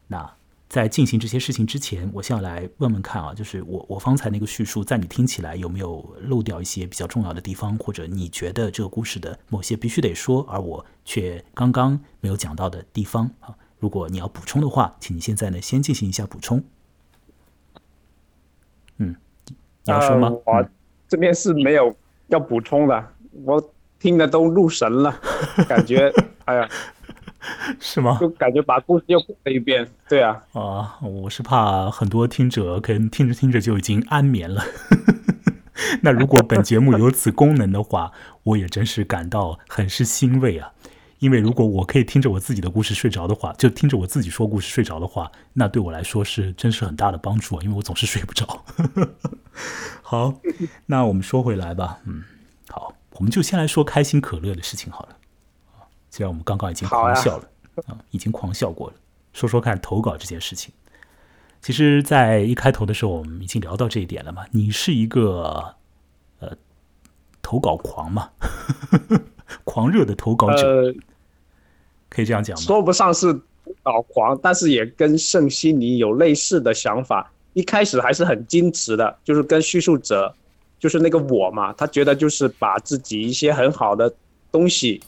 [0.07, 0.33] 那
[0.69, 13.53] 在进行这些事情之前，我先要来问问看啊，就是我我方才那个叙述，在你听起来有没有漏掉一些比较重要的地方，或者你觉得这个故事的某些必须得说，而我却刚刚没有讲到的地方啊？
[13.81, 16.63] 如果你要补充的话，请你现在呢先进行一下补充。
[18.99, 19.17] 嗯，
[19.83, 20.31] 你要说吗？
[20.31, 20.69] 我
[21.09, 21.93] 这边是没有
[22.29, 23.12] 要补充的，
[23.45, 25.19] 我听的都入神了，
[25.69, 26.13] 感觉
[26.45, 26.69] 哎呀。
[27.81, 28.19] 是吗？
[28.21, 29.85] 就感觉把故事又过了一遍。
[30.09, 34.63] 对啊，啊，我是怕很多听者可能听着听着就已经安眠了。
[36.03, 38.13] 那如果本节目有此功能的话，
[38.45, 40.71] 我也真是感到很是欣慰啊。
[41.19, 47.61] 因为如果我可以听着我自己的故事睡着的话，就听着我自己说故事睡着的话，那对我来说是真是很大的帮助啊。
[47.65, 48.65] 因为我总是睡不着。
[50.01, 50.33] 好，
[50.87, 51.99] 那我们说回来吧。
[52.07, 52.27] 嗯，好，
[53.15, 55.17] 我们就先来说开心可乐的事情好了。
[56.11, 57.49] 既然我们刚刚已经狂笑了
[57.87, 58.95] 啊，已经狂笑过了，
[59.33, 60.73] 说说看投稿这件事情。
[61.61, 64.45] 其实，在一开头的时候，我们已经聊到这一点了嘛。
[64.51, 65.75] 你是一个
[66.41, 66.57] 呃
[67.41, 68.31] 投稿狂嘛？
[69.65, 70.93] 狂热的投稿者，
[72.09, 72.63] 可以这样讲吗？
[72.63, 77.31] 说不上是投稿狂，但是也跟圣西尼有类似的想法。
[77.53, 80.35] 一开始还是很矜持的，就是跟叙述者，
[80.83, 84.13] 就是那个我嘛，他觉得就是把自己一些很好的
[84.51, 85.01] 东西。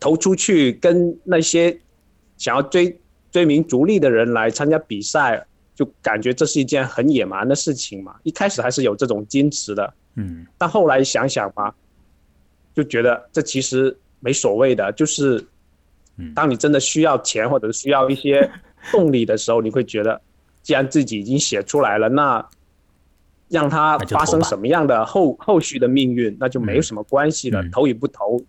[0.00, 1.78] 投出去跟那些
[2.38, 2.98] 想要追
[3.30, 8.16] 追名逐利的人来参加比赛，就感觉这是一件很野蛮的事情嘛。
[8.22, 11.74] 一开始还是有这种矜持的，嗯，但后来想想吧，
[12.74, 14.90] 就觉得这其实没所谓的。
[14.92, 15.46] 就是，
[16.34, 18.50] 当你真的需要钱或者需要一些
[18.90, 20.18] 动力的时候，你会觉得，
[20.62, 22.42] 既然自己已经写出来了，那
[23.50, 27.62] 让它发生什么样的后后续的命运，那就没有什么关系了。
[27.70, 28.40] 投与不投。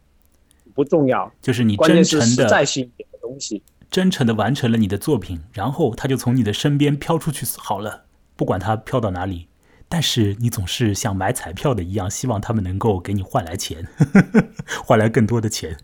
[0.73, 8.05] 不重要，就是你真诚的在性一点的东西，真诚的完成了你的作品，然后他就从你的身边飘出去好了，
[8.37, 9.49] 不管他飘到哪里，
[9.89, 13.85] 但是你总是像买彩票的一样，希望他们能够给你换来钱，
[14.85, 15.75] 换来更多的钱。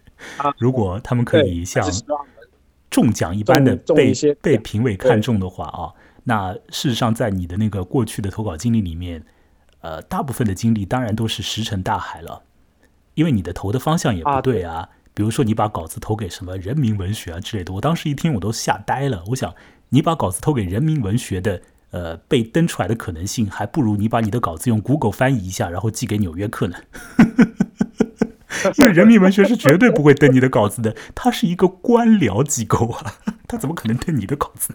[0.57, 1.83] 如果他们可以像
[2.89, 5.91] 中奖一般的被被评委看中的话啊，
[6.29, 9.23] 那事实上在你的那个过去的投稿经历里面，
[9.79, 12.43] 呃，大部分的经历当然都是石沉大海了。
[13.13, 19.23] 因为你的投的方向也不对啊，比如说你把稿子投给什么人民文学啊之类的，我当时一听我都吓呆了。
[19.27, 19.55] 我想
[19.89, 21.61] 你把稿子投给人民文学的，
[21.91, 26.77] 呃，被登出来的可能性，还不如你把你的稿子用 Google 翻译一下，然后寄给纽约客呢。
[28.77, 33.13] 因为人民文学是绝对不会登你的稿子的，它是一个官僚机构啊，
[33.47, 34.73] 他怎么可能登你的稿子？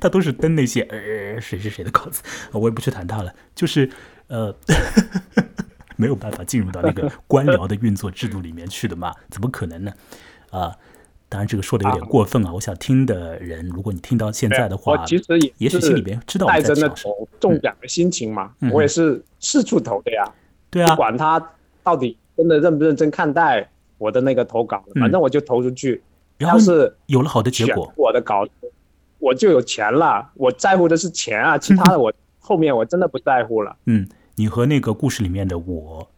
[0.00, 3.90] 他都是登那些呃谁谁谁的稿子，我也不去谈他了，就是
[4.28, 4.54] 呃。
[6.00, 9.12] 没有办法进入到那个官僚的运作制度里面去的嘛？
[9.30, 9.92] 怎么可能呢？
[10.50, 10.70] 啊，
[11.28, 12.52] 当然这个说的有点过分啊！
[12.52, 15.24] 我想听的人，如果你听到现在的话，其实
[15.58, 18.52] 也许心里边知道带着那种中奖的心情嘛。
[18.72, 20.24] 我也是四处投的呀，
[20.70, 21.44] 对啊，不管他
[21.82, 26.02] 到底真的认不认真看待我的那个投稿，反正我就投出去。
[26.38, 28.46] 然后是有了好的结果，我的稿
[29.18, 30.30] 我就有钱了。
[30.34, 33.76] 我在乎的是钱啊，其他的我后面我真的不在乎了。
[33.84, 34.08] 嗯。
[34.36, 36.08] 你和那个故事里面的我，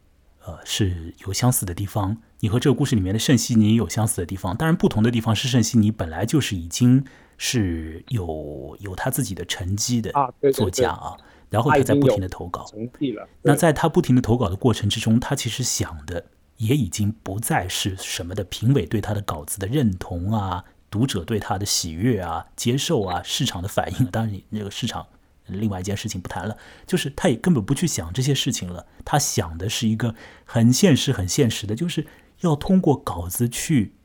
[0.44, 2.18] 呃，是有相似的地方。
[2.40, 4.54] 你和这个故事里面的圣西尼有相似的地方。
[4.54, 7.02] 当然，不同的地方是圣西尼本来就是已经
[7.38, 10.12] 是有有他自己的成绩的
[10.52, 11.16] 作家啊，
[11.50, 12.64] 然后他在不停的投稿。
[13.42, 16.24] 那在他不停的投稿的过程之中，他其实想的
[16.56, 24.06] 也已经不再是什么的评委对他的稿子的认同啊，读者对他的喜悦啊、接受啊、市场的反应。
[24.06, 25.06] 当然，你那个市场。
[25.52, 28.86] 另外一件事情不谈了，就是他也根本不去想这些事情了。
[29.04, 30.14] 他想的是一个
[30.44, 32.06] 很现实、很现实的，就是
[32.42, 33.96] 要通过稿子去，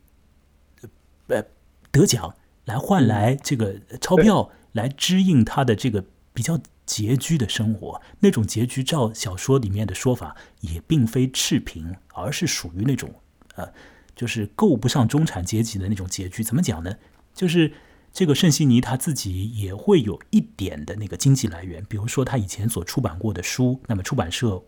[1.27, 1.45] 呃，
[1.91, 8.01] 得奖来换来这个钞票，来支应他的这个比较拮据的生活。
[8.19, 13.13] 那种拮据，照小说里面的说法，也并非赤贫，而是属于那种
[13.55, 13.71] 呃，
[14.15, 16.43] 就是够不上中产阶级的那种拮据。
[16.43, 16.95] 怎么讲呢？
[17.33, 17.71] 就是。
[18.17, 24.63] 这个圣西尼他自己也会有一点的那个经济来源，比如说他以前所出版过的书，那么出版社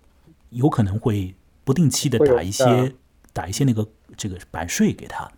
[0.50, 2.94] 有可能会不定期的打一些
[3.32, 3.88] 打一些那个
[4.18, 5.32] 这个版税给他。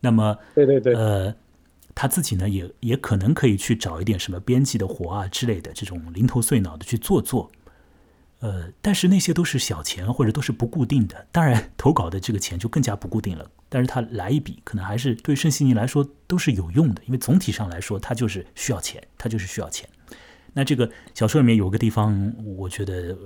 [0.00, 1.32] 那么，对对对，呃，
[1.94, 7.50] 他自己呢也也可能可以去找一点什么编辑的活啊之类的，这种零头碎脑的去做做。
[8.40, 13.50] 呃，但是那些都是小钱或者都是不固定的，当然投稿的这个钱就更加不固定了。
[13.70, 19.88] 但是他来一笔，可能还是对圣西尼来说都是有用的，因为总体上来说，他就是需要钱，他就是需要钱。
[20.56, 23.16] 那这个小说里面有个地方，我觉得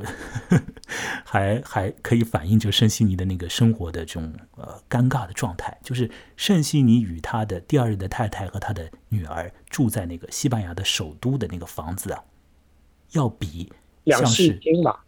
[1.24, 12.24] 还还可以反映就圣西尼的那个生活的这种呃尴尬的状态，就是圣西尼与他的第二任的太太和他的女儿住在那个西班牙的首都的那个房子啊，
[13.12, 13.70] 要比
[14.04, 15.04] 两室厅吧。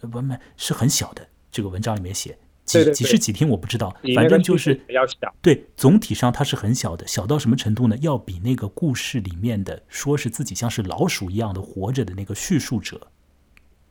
[0.00, 1.28] 呃，不，没是很小的。
[1.50, 2.38] 这个文章里面写
[2.68, 5.34] 几几室几厅，我不知道，反正就是比较小。
[5.40, 7.96] 对，总体上它是很小的，小到什么程度呢？
[8.02, 13.08] 要比那个故事里面的说是自己像是老鼠一样的活着的那个叙述者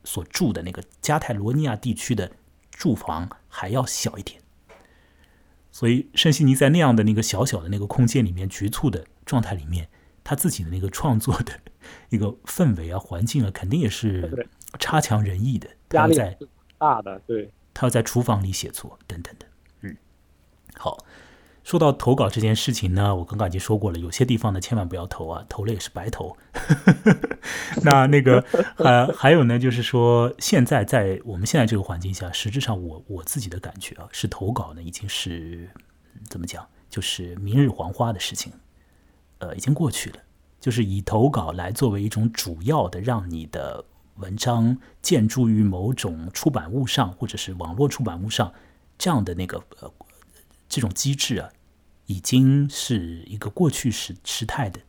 [0.04, 2.30] 所住的那个加泰罗尼亚地区的
[2.70, 4.40] 住房还要小一点。
[5.70, 9.88] 所以圣西尼在那样的那个小小的那个空间里面，局促的状态里面，
[10.24, 11.52] 他自己的那个创作的
[12.08, 14.48] 一个氛围啊、环境啊，肯定也是
[14.78, 15.68] 差强人意的。
[15.92, 16.16] 压力
[16.78, 19.46] 大的，对，他要在厨房里写作，等等的，
[19.82, 19.96] 嗯，
[20.74, 20.98] 好。
[21.62, 26.36] 说到投稿这件事情呢，我刚刚已经说过了，有些地方呢千万不要投啊，投了也是白投。
[27.84, 28.44] 那那个
[28.76, 35.70] 还还有呢，就是说现在在我们现在这个环境下，实质上我我自己的感觉啊，是投稿呢已经是
[36.28, 38.52] 怎么讲，就是明日黄花的事情，
[39.38, 40.16] 呃，已经过去了，
[40.58, 43.84] 就是以投稿来作为一种主要的让你的。
[44.18, 48.52] 文章建筑于某种出版物上，或者是网络出版物上，
[48.98, 49.92] 这样的那个呃
[50.68, 51.50] 这种机制啊，
[52.06, 54.80] 已经是一个过去时时态的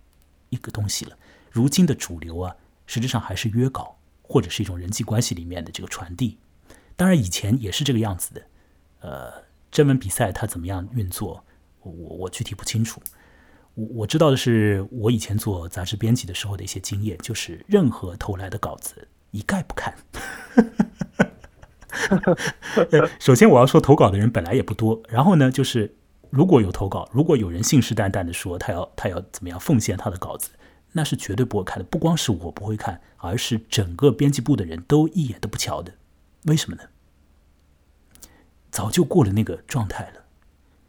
[0.49, 1.17] 一个东西了。
[1.51, 2.55] 如今的主流啊，
[2.85, 6.37] 实质上还是约稿或者是一种人际关系里面的这个传递。
[6.95, 8.41] 当然以前也是这个样子的。
[9.01, 9.31] 呃，
[9.71, 11.45] 征文比赛它怎么样运作，
[11.81, 13.01] 我我具体不清楚。
[13.75, 19.07] 我我知道的是，我以前做杂志编辑的时候的一些经验，就是任何投来的稿子。
[19.31, 19.95] 一概不看。
[23.19, 25.01] 首先，我要说投稿的人本来也不多。
[25.09, 25.95] 然后呢，就是
[26.29, 30.51] 如果有投稿，如果有人信誓旦旦的说他要他要怎么样奉献他的稿子，
[30.93, 31.83] 那是绝对不会看的。
[31.83, 35.93] 不光是我不会看，而是整个编辑部的人都一眼都不瞧的。
[36.45, 36.83] 为什么呢？
[38.71, 40.23] 早就过了那个状态了。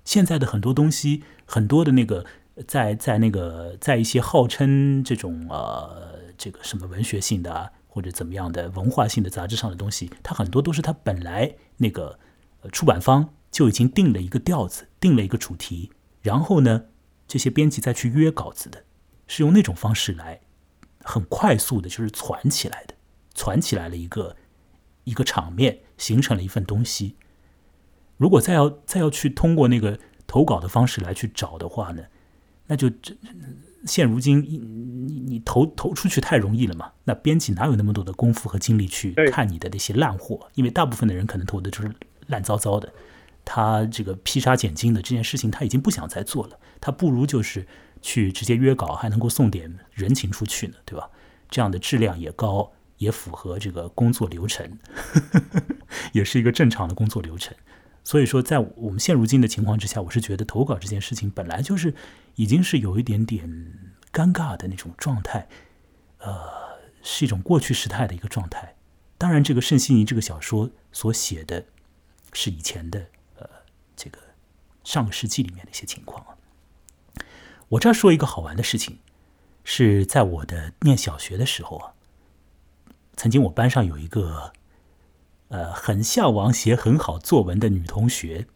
[0.04, 2.24] 现在的很多东西，很多的那个
[2.66, 7.72] 在在那个在一些号称这种呃这个什么文学性的啊。
[7.92, 12.20] 或者怎么样的文化性的杂志上的东西，它很多都是它本来那个
[12.70, 15.90] 出版方就已经定了一个调子，定了一个主题，
[16.22, 16.84] 然后呢，
[17.26, 18.84] 这些编辑再去约稿子的，
[19.26, 20.40] 是用那种方式来
[21.02, 22.94] 很快速的，就是攒起来的，
[23.34, 24.36] 攒起来了一个
[25.02, 27.16] 一个场面，形成了一份东西。
[28.16, 32.04] 如果再要再要去通过那个投稿的方式来去找的话呢，
[32.68, 33.16] 那就这。
[33.86, 36.92] 现如今，你你你投投出去太容易了嘛？
[37.04, 40.48] 那编辑哪有那么多的功夫和精力去看你的那些烂货？
[40.54, 41.90] 因为大部分的人可能投的就是
[42.26, 42.92] 烂糟糟的，
[43.44, 47.66] 他这个披杀拣金的这件事情他已经不想再做了，他不如就是
[48.02, 51.08] 去直接约稿，还能够送点人情出去呢，对吧？
[51.48, 54.78] 这样的质量也高，也符合这个工作流程，
[56.12, 57.56] 也是一个正常的工作流程。
[58.04, 61.92] 所以说，在我们现如今的情况之下，我是觉得投稿这件事情本来就是
[62.34, 63.48] 已经是有一点点
[64.12, 65.48] 尴尬的那种状态，
[66.18, 68.76] 呃，是一种过去时态的一个状态。
[69.18, 71.64] 当然，这个圣西尼这个小说所写的
[72.32, 73.06] 是以前的，
[73.36, 73.48] 呃，
[73.94, 74.18] 这个
[74.84, 76.36] 上个世纪里面的一些情况啊。
[77.68, 78.98] 我这儿说一个好玩的事情，
[79.64, 81.94] 是在我的念小学的时候啊，
[83.16, 84.52] 曾经我班上有一个。
[85.52, 88.46] 呃，很向往写很好作文的女同学，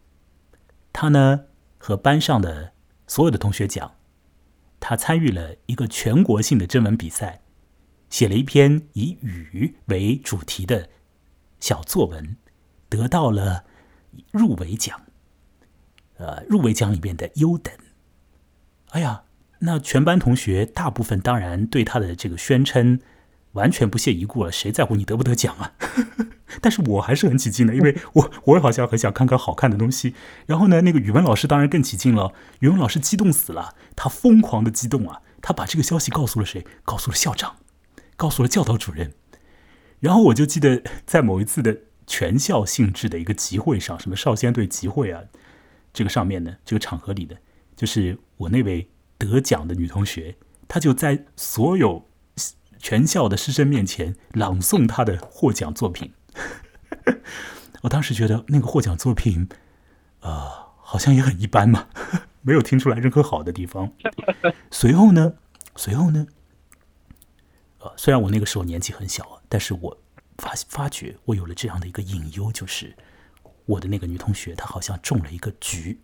[0.93, 1.47] 她呢
[1.77, 2.71] 和班上的
[3.07, 3.95] 所有的同学讲，
[4.79, 7.41] 他参与了一个全国性的征文比赛，
[8.09, 10.89] 写了一篇以雨为主题的
[11.59, 12.37] 小作文，
[12.89, 13.65] 得到了
[14.31, 15.01] 入围奖。
[16.17, 17.73] 呃，入围奖里面的优等。
[18.91, 19.23] 哎呀，
[19.59, 23.01] 那全班同学大部分当然对他的这个宣称
[23.51, 25.73] 完全不屑一顾了，谁在乎你得不得奖啊？
[26.61, 30.13] 但是我还是很起劲的，因为我 我也好像很想看看好看的东西。
[30.45, 35.21] 然后呢，那个语文老师当然更起劲了，语文老师激动死了，他疯狂的激动啊！
[35.41, 36.65] 他把这个消息告诉了谁？
[36.83, 37.57] 告诉了校长，
[38.15, 39.13] 告诉了教导主任。
[39.99, 45.23] 然后我就记得在某一次的全校性质的一个集会上，什么少先队集会啊，
[45.93, 47.37] 这个上面呢，这个场合里的，
[47.75, 50.35] 就是我那位得奖的女同学，
[50.67, 52.07] 她就在所有
[52.79, 56.11] 全校的师生面前朗诵她的获奖作品。
[57.83, 59.47] 我当时觉得那个获奖作品，
[60.21, 61.87] 呃，好像也很一般嘛，
[62.41, 63.91] 没有听出来任何好的地方。
[64.71, 65.33] 随后呢，
[65.75, 66.27] 随后呢，
[67.79, 69.97] 呃，虽然我那个时候年纪很小，但是我
[70.37, 72.95] 发发觉我有了这样的一个隐忧，就是
[73.65, 75.99] 我的那个女同学她好像中了一个局，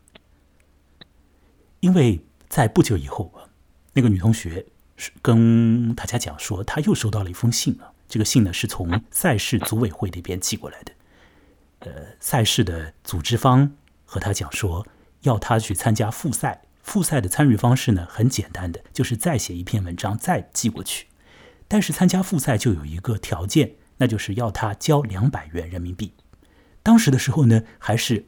[1.79, 3.33] 因为在不久以后，
[3.93, 4.65] 那个女同学
[5.21, 10.91] 跟大家讲说，她又收到了一封信啊，这个信呢是从赛事组委会那边寄过来的，
[11.79, 13.71] 呃，赛事的组织方
[14.03, 14.85] 和他讲说，
[15.21, 16.63] 要他去参加复赛。
[16.83, 21.07] 复赛的参与方式呢，很简单的，就是再写一篇文章再寄过去。
[21.69, 26.13] 但是参加复赛就有一个条件，那就是要他交两百元人民币。
[26.83, 28.25] 当时的时候呢，还是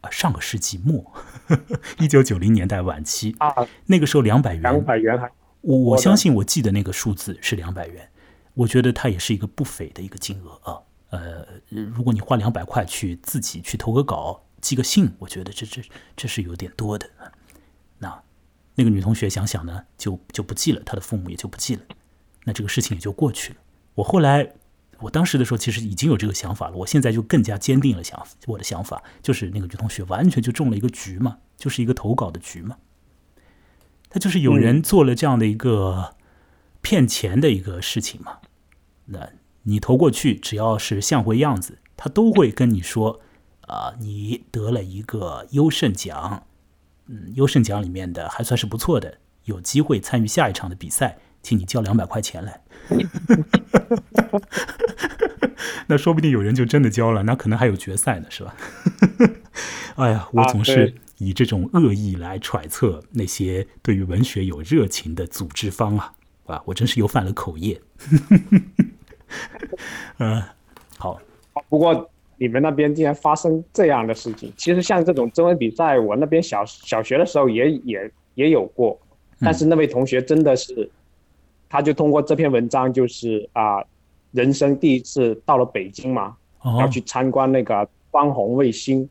[0.00, 1.12] 啊上个世纪末，
[2.00, 3.36] 一九九零年代晚期。
[3.38, 3.52] 啊，
[3.84, 5.30] 那个时候两百元，两百元还。
[5.60, 8.08] 我我相信我记得那个数字是两百元，
[8.60, 10.78] 我觉得它也是一个不菲的一个金额啊。
[11.08, 15.82] 呃，如果你花两百块去自己去投个稿、寄个信，我觉得这这
[16.14, 17.08] 这是有点多的。
[17.98, 18.22] 那
[18.74, 21.82] 那个女同学想想呢，就就不寄了，她的父母也就不寄了，
[22.44, 23.58] 那这个事情也就过去了。
[23.94, 24.52] 我后来，
[24.98, 32.76] 我当时的时候其实已经有这个想法了，我现在就更加坚定了想我的想法，就是那个女同学完全就中了一个局嘛，就是一个投稿的局嘛。
[34.10, 36.14] 他就是有人做了这样的一个
[36.82, 38.38] 骗钱的一个事情嘛。
[39.06, 39.28] 那
[39.64, 43.20] 你投过去，只要是像回样子，他都会跟你说
[43.62, 46.46] 啊，你得了一个优胜奖。
[47.06, 52.62] 嗯，优胜奖里面的还算是不错的，有机会参与下一场的比赛，请你交两百块钱来。
[55.88, 58.54] 那说不定有人就真的交了，那可能还有决赛呢，是吧？
[59.96, 66.14] 哎呀，我总是以这种恶意来揣测那些对于文学有热情的组织方啊，
[66.50, 67.80] 啊，我真是又犯了口业。
[70.18, 70.42] 嗯，
[70.98, 71.20] 好，
[71.68, 72.08] 不过。
[72.42, 78.98] 你们那边竟然发生这样的事情，其实像这种征文比赛，我那边小小学的时候也也也有过，
[79.40, 80.90] 但是那位同学真的是，
[81.68, 83.84] 他就通过这篇文章，就是啊，
[84.32, 86.34] 人生第一次到了北京嘛，
[86.78, 89.06] 要去参观那个光红卫星，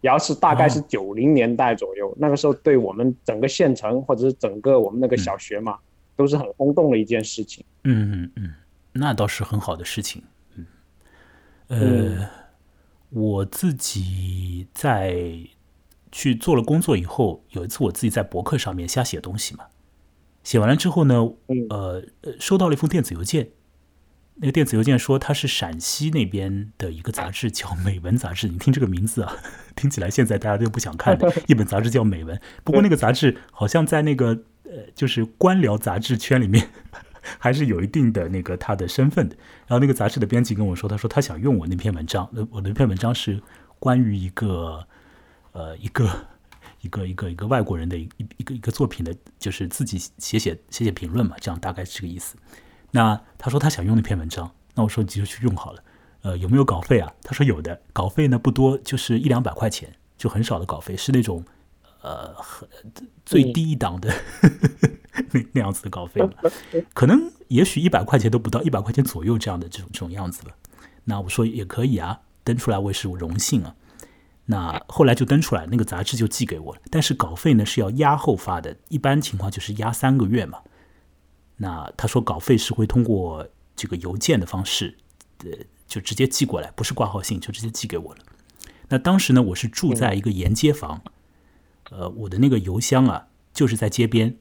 [0.00, 5.78] 然后是大概是九零年代左右，那个时候对我们整个县城或者是整个我们那个小学嘛，
[6.18, 7.64] 都是很轰动的一件事情。
[7.84, 8.54] 嗯嗯嗯，
[8.92, 10.22] 那倒是很好的事情。
[10.56, 10.66] 嗯，
[11.68, 12.28] 呃。
[13.10, 15.16] 我自己在
[16.12, 19.64] 去做了工作以后，有一次我自己在博客上面瞎写东西嘛，
[20.44, 21.14] 写完了之后呢，
[21.70, 23.48] 呃呃，收到了一封电子邮件，
[24.34, 29.34] 那个电子邮件说它是陕西那边的一个杂志叫《美文》杂志，你听这个名字啊，
[29.74, 36.68] 听起来现在大家都不想看的 一本杂志叫《美文》，不过那个杂志好像在那个呃就是官僚杂志圈里面。
[37.38, 39.36] 还是有一定的那个他的身份的。
[39.66, 42.26] 然后那个杂志的编辑跟我说，他说他想用我那篇文章。
[42.32, 43.38] 那我那篇文章是
[43.78, 44.86] 关于一个
[45.52, 46.08] 呃一个
[46.80, 48.08] 一个一个一个外国人的一
[48.38, 52.36] 一个一个作品的，就是自己写写写写评论嘛，这样大概是这个意思。
[52.92, 55.82] 那他说他想用那篇文章，那我说你就去用好了。
[56.22, 57.12] 呃，有没有稿费啊？
[57.22, 61.44] 他说有的，稿费呢不多，就是一两百块钱，就很少的稿费，是那种。
[62.00, 62.68] 呃，很
[63.26, 64.14] 最低档的
[65.32, 66.30] 那 那样子的稿费嘛，
[66.94, 70.54] 可能也许一百块钱都不到，一百块钱左右这样的这种这种样子了。
[71.04, 73.74] 那我说也可以啊，登出来我也是荣幸啊。
[74.46, 76.80] 那后来就登出来，那个杂志就寄给我了。
[76.90, 80.60] 但是稿费呢是要压后发的，一般情况就是压三个月嘛。
[81.56, 84.96] 那他说稿费是会通过这个邮件的方式，
[85.44, 85.50] 呃，
[85.86, 88.20] 就直接寄过来，不是挂号信，就直接寄给我了。
[88.88, 91.02] 那当时呢，我是住在一个沿街房。
[91.90, 94.36] 呃，我的那个邮箱啊，就是在街边，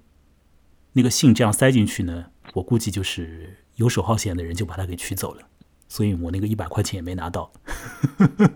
[0.94, 5.42] 那个信这样塞进去呢，我估计就是游手好闲的人就把它给取走了，
[5.88, 7.52] 所以我那个一百块钱也没拿到，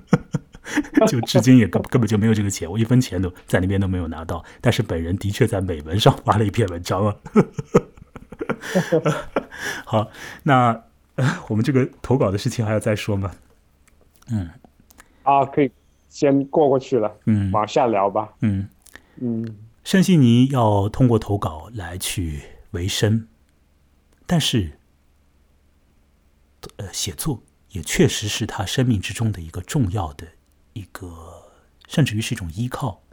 [1.08, 7.16] 就至今也根根本就没有这个钱，我一分钱都在那边都没有拿到，但是本人的确在美文上发了一篇文章啊。
[9.86, 10.10] 好，
[10.44, 10.84] 那
[11.48, 13.32] 我们这个投稿的事情还要再说吗？
[14.32, 14.50] 嗯，
[15.24, 15.72] 啊，可以
[16.10, 18.68] 先过过去了，嗯，往下聊吧，嗯。
[19.16, 22.42] 嗯，圣西尼要通过投稿来去
[22.72, 23.28] 维生，
[24.26, 24.80] 但是，
[26.78, 30.28] 呃，写作也确实是他生命之中的一个重要的
[30.74, 31.52] 一个，
[31.88, 33.04] 甚至于是一种依靠，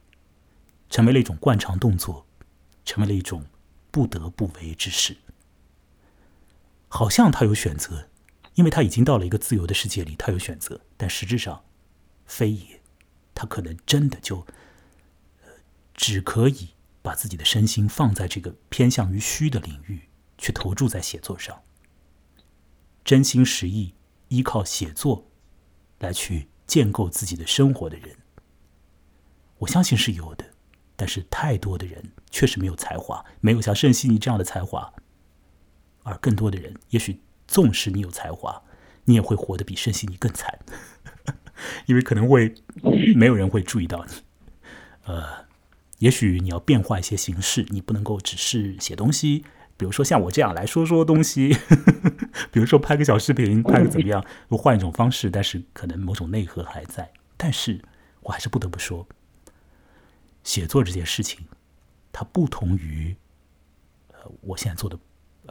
[0.89, 2.27] 成为了一种惯常动作，
[2.85, 3.45] 成为了一种
[3.91, 5.17] 不得不为之事。
[6.89, 8.09] 好像他有选择，
[8.55, 11.65] 因为他已经到了一个自由的世界里，他有选择，但实质上，
[12.25, 12.81] 非也，
[13.35, 14.47] 他可能真的就。
[15.99, 16.69] 只可以
[17.03, 21.61] 把自己的身心放在这个偏向于虚的领域，去投注在写作上。
[23.05, 23.95] 真心实意
[24.29, 25.27] 依靠写作
[25.99, 28.17] 来去建构自己的生活的人，
[29.59, 30.45] 我相信是有的。
[30.95, 34.93] 但是太多的人确实没有才华，没有像圣西尼这样的才华。
[36.05, 38.63] 而更多的人，也许纵使你有才华，
[39.05, 40.59] 你也会活得比圣西尼更惨，
[41.87, 42.55] 因为可能会
[43.17, 44.13] 没有人会注意到你。
[45.05, 45.48] 呃，
[45.99, 49.45] 也许你要变化一些形式，你不能够只是写东西，
[49.77, 51.57] 比如说像我这样来说说东西，
[52.53, 57.13] 比如说拍个小视频，拍个怎么样，我换一种方式，但是可能某种内核还在。
[57.37, 57.81] 但是
[58.21, 59.07] 我还是不得不说，
[60.45, 61.47] 写作这件事情，
[62.13, 63.17] 它不同于
[64.13, 64.99] 呃我现在做的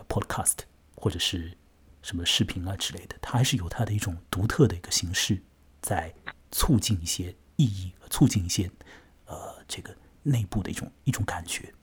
[0.08, 0.60] podcast
[0.96, 1.58] 或者是
[2.02, 5.42] 什么视频啊之类的，它还是有它的一种独特的一个形式，
[5.82, 6.14] 在
[6.52, 8.72] 促进一些意义，促进一些。
[9.26, 9.36] 呃，
[9.68, 9.94] 这个
[10.28, 11.74] 内部的一种一种感觉，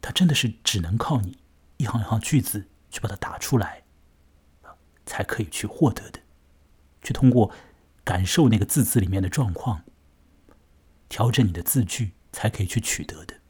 [0.00, 1.38] 它真的是只能靠你
[1.76, 3.84] 一行一行句子去把它打出来，
[5.04, 6.20] 才可以去获得的，
[7.02, 7.52] 去通过
[8.04, 9.84] 感受那个字字里面的状况，
[11.08, 13.40] 调整你的字句，才可以去取得的。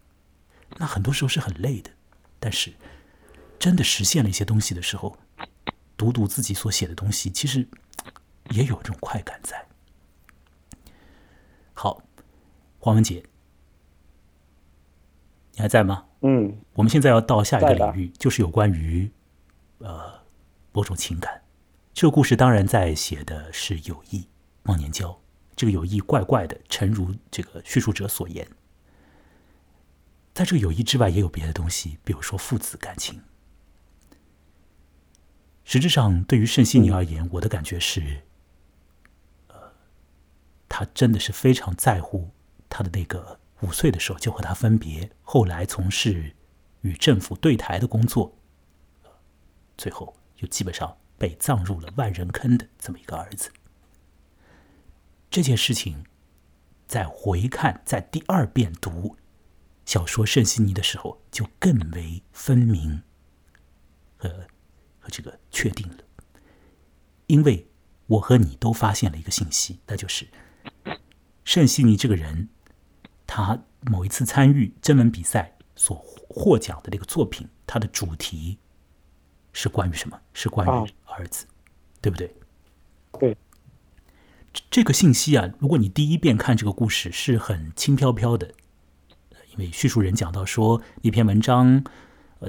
[0.78, 1.90] 那很多时候是很累的，
[2.38, 2.74] 但是
[3.59, 5.18] 真的实现了一些东西的时候，
[5.97, 7.66] 读读自己所写的东西，其实
[8.51, 9.66] 也有这种快感在。
[11.72, 12.03] 好。
[12.78, 13.20] 黄文杰，
[15.57, 16.04] 你还在吗？
[16.20, 19.11] 嗯，我们现在要到下一个领域，就是有关于
[19.78, 20.20] 呃
[20.72, 21.42] 某种情感。
[21.94, 24.28] 这个故事当然在写的是友谊、
[24.64, 25.18] 忘年交。
[25.57, 28.46] 这个友谊怪怪的，诚如这个叙述者所言。
[30.34, 33.22] 在这个友谊之外，也有别的东西，比如说父子感情。
[35.64, 38.24] 实质上，对于圣西尼而言，我的感觉是，
[39.48, 39.57] 呃，
[40.68, 42.28] 他真的是非常在乎。
[42.68, 46.37] 他的那个五岁的时候就和他分别，后来从事
[46.83, 48.39] 与政府对台的工作，
[49.77, 53.51] 最后又基本上被葬入了万人坑的这么一个儿子。
[55.29, 56.05] 这件事情，
[56.87, 59.17] 在回看在第二遍读
[59.85, 63.03] 小说《圣西尼》的时候，就更为分明
[64.17, 64.29] 和
[65.01, 66.05] 和这个确定了，
[67.27, 67.69] 因为
[68.07, 70.29] 我和你都发现了一个信息，那就是
[71.45, 72.49] 圣西尼这个人。
[73.27, 75.97] 他某一次参与征文比赛所
[76.29, 78.59] 获奖的那个作品，它的主题
[79.53, 80.20] 是关于什么？
[80.33, 81.47] 是关于儿子，
[82.01, 82.35] 对不对？
[83.18, 83.37] 对。
[84.70, 88.53] 这个信息啊，如果你第一遍看这个故事是很轻飘飘的，
[89.53, 91.85] 因为叙述人讲到说一篇文章。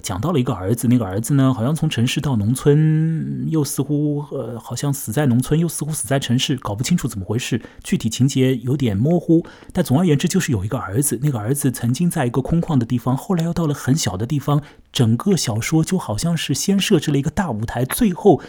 [0.01, 9.45] 讲到了一个儿子，那个儿子呢，好像从城市到农村，又似乎呃，好像死在农村，又似乎死在城市，搞不清楚怎么回事，具体情节有点模糊。
[9.73, 14.61] 但总而言之，就是有一个儿子，那个儿子曾经在一个空旷的地方，后来又到了很小的地方。
[14.91, 18.41] 整个小说就好像是先设置了一个大舞台，最后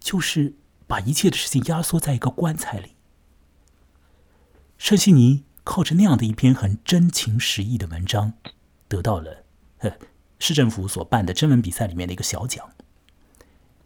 [0.00, 0.54] 就是
[0.86, 2.92] 把一切的事情压缩在一个棺材里。
[4.76, 8.34] 圣西尼靠着那样的一篇很真情实意的文章，
[8.88, 9.44] 得到了。
[10.44, 12.68] 市政府所办的征文比赛里面的一个小奖，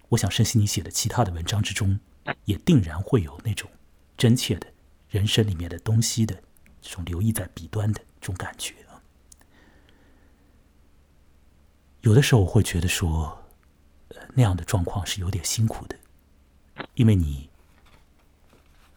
[0.08, 2.00] 我想圣西尼写的其他的文章之中，
[2.46, 3.70] 也定然会有那种
[4.16, 4.66] 真切的
[5.10, 6.42] 人生里面的东西的
[6.80, 9.04] 这种留意在笔端的这种感觉啊。
[12.00, 13.44] 有的时候我会觉得说，
[14.08, 15.98] 呃那样的状况是有点辛苦的，
[16.94, 17.50] 因为你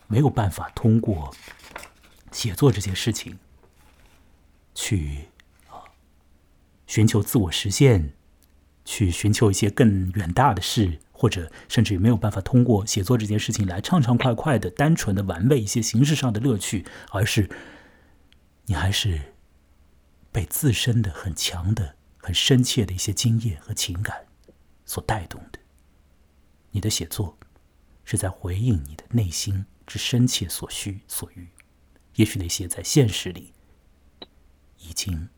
[0.07, 1.35] 没有办法通过
[2.31, 3.37] 写作这件事情
[4.73, 5.27] 去。
[6.89, 8.15] 寻求自我实现，
[8.83, 17.47] 去寻求一些更远大的事，或者甚至于没有办法通过写作这件事情来畅畅快快的、单纯的玩味一些形式上的乐趣，而是
[18.65, 19.35] 你还是
[20.31, 24.25] 被自身的很强的、很深切的一些经验和情感
[24.83, 25.59] 所带动的。
[26.71, 27.37] 你的写作
[28.03, 31.49] 是在回应你的内心之深切所需所欲，
[32.15, 33.53] 也许那些在现实里
[34.79, 35.29] 已经。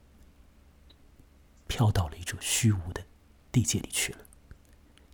[1.71, 3.01] 飘到了一种虚无的
[3.49, 4.19] 地界里去了。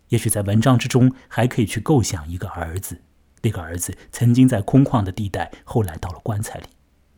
[0.10, 3.04] 也许在文章之中还可以去构想一个儿子，
[3.44, 6.66] 那个儿子曾经在空旷的地带，后来到了棺材里。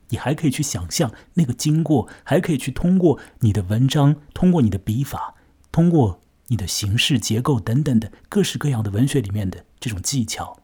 [0.10, 5.36] 你还可以去想象那个经过，还可以去通过你的文章，通过你的笔法，
[5.72, 10.60] 通过你的形式结构等等的各式各样的文学里面的这种技巧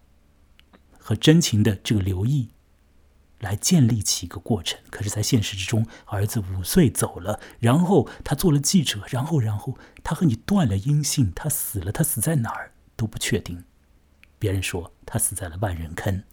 [0.97, 2.49] 和真情的这个留意。
[3.39, 13.63] 来建立起一个过程，可是，在现实之中，儿子五岁走了，然后他做了记者，然后，然后他和你断了音信，他死了，他死在哪儿都不确定。
[14.39, 16.23] 别人说他死在了万人坑，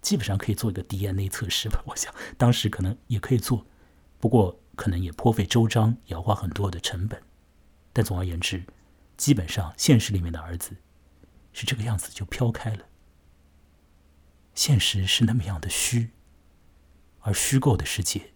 [0.00, 1.82] 基本上可以做一个 DNA 测试吧。
[1.86, 3.66] 我想当时可能也可以做，
[4.18, 7.20] 不过可能也颇费周章，也要花很多的成本。
[7.92, 8.64] 但总而言之，
[9.16, 10.76] 基本上现实里面的儿子
[11.52, 12.84] 是这个样子就飘开了。
[14.58, 16.10] 现实是那么样的虚，
[17.20, 18.32] 而虚构的世界，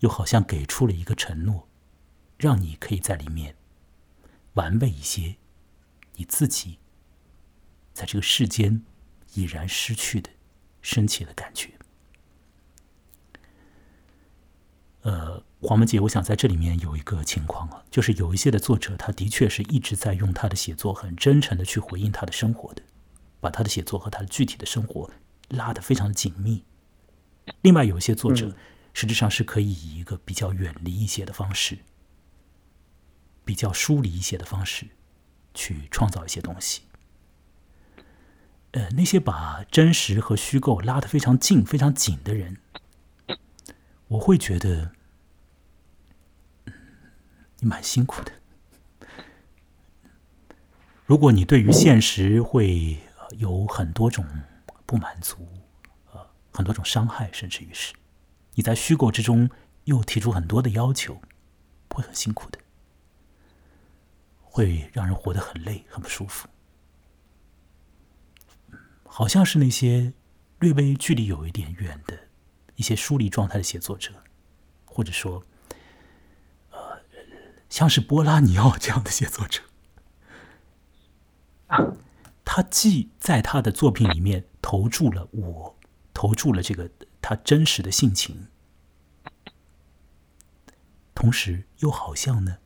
[0.00, 1.66] 又好像给出了一个承诺，
[2.36, 3.56] 让你可以在里面
[4.52, 5.36] 玩味一些
[6.16, 6.78] 你自己
[7.94, 8.82] 在这个世间
[9.32, 10.28] 已然失去的
[10.82, 11.70] 深切的感觉。
[15.00, 22.82] 呃，黄文杰，我想在这里面有一个情况啊，就是有一些的作者，他的确是一直在用他的写作很真诚的去回应他的生活的，
[23.40, 25.10] 把他的写作和他的具体的生活
[25.52, 26.64] 拉得非常的紧密。
[27.60, 28.56] 另外，有一些作者
[28.92, 31.78] 实质上是可以以一个比较远离一些的方式，
[33.44, 34.86] 比较疏离一些的方式
[35.54, 36.82] 去创造一些东西。
[38.72, 42.56] 呃，那些把真实和虚构拉得非常近、非常紧的人。
[44.08, 44.92] 我会觉得，
[47.58, 48.32] 你蛮辛苦的。
[51.04, 52.98] 如果你对于现实会
[53.36, 54.24] 有很多种
[54.92, 55.48] 不满足，
[56.12, 56.20] 呃，
[56.52, 57.94] 很多种伤害，甚至于是
[58.52, 59.48] 你在虚构之中
[59.84, 61.18] 又提出很多的要求，
[61.88, 62.58] 会很辛苦的，
[64.42, 66.46] 会让人活得很累、很不舒服。
[69.06, 70.12] 好像是那些
[70.58, 72.28] 略微距离有一点远的。
[72.76, 74.12] 一些疏离状态的写作者，
[74.84, 75.42] 或者说，
[76.70, 77.00] 呃，
[77.70, 79.62] 像是波拉尼奥这样的写作者，
[82.44, 85.78] 他既在他的作品里面投注了我，
[86.14, 86.90] 投注了这个
[87.20, 88.48] 他真实的性情，
[91.14, 92.58] 同时又好像呢，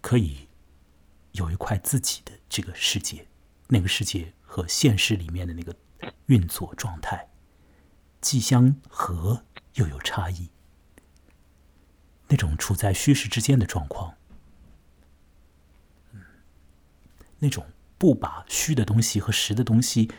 [0.00, 0.48] 可以
[1.32, 3.28] 有一块自己的这个世界，
[3.68, 5.76] 那个世界和现实里面的那个
[6.26, 7.30] 运作状态。
[8.20, 9.44] 既相合
[9.74, 10.48] 又有差异，
[12.28, 14.14] 那种处在虚实之间的状况，
[16.12, 16.24] 嗯
[17.38, 17.66] 那种
[18.04, 20.10] 不把虚的东西和实的东西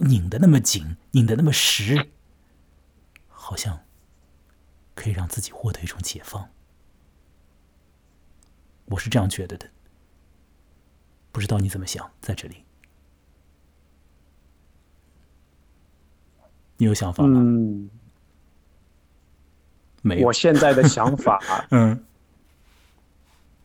[0.00, 2.10] 拧得那么紧、拧得那么实，
[3.26, 3.86] 好像
[4.94, 6.50] 可以让自己获得一种解放。
[8.84, 9.70] 我是这样觉得的，
[11.32, 12.62] 不知道你怎么想，在这里。
[16.76, 17.40] 你有想法吗？
[17.40, 17.88] 嗯，
[20.02, 20.26] 没有。
[20.26, 21.40] 我现在的想法，
[21.72, 22.04] 嗯，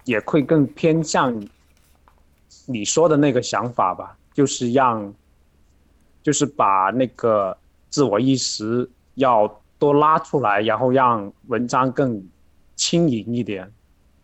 [0.06, 1.46] 也会更偏向
[2.72, 5.12] 你说的那个想法吧，就是让，
[6.22, 7.58] 就是把那个
[7.90, 12.24] 自我意识要多拉出来，然后让文章更
[12.76, 13.72] 轻盈一点。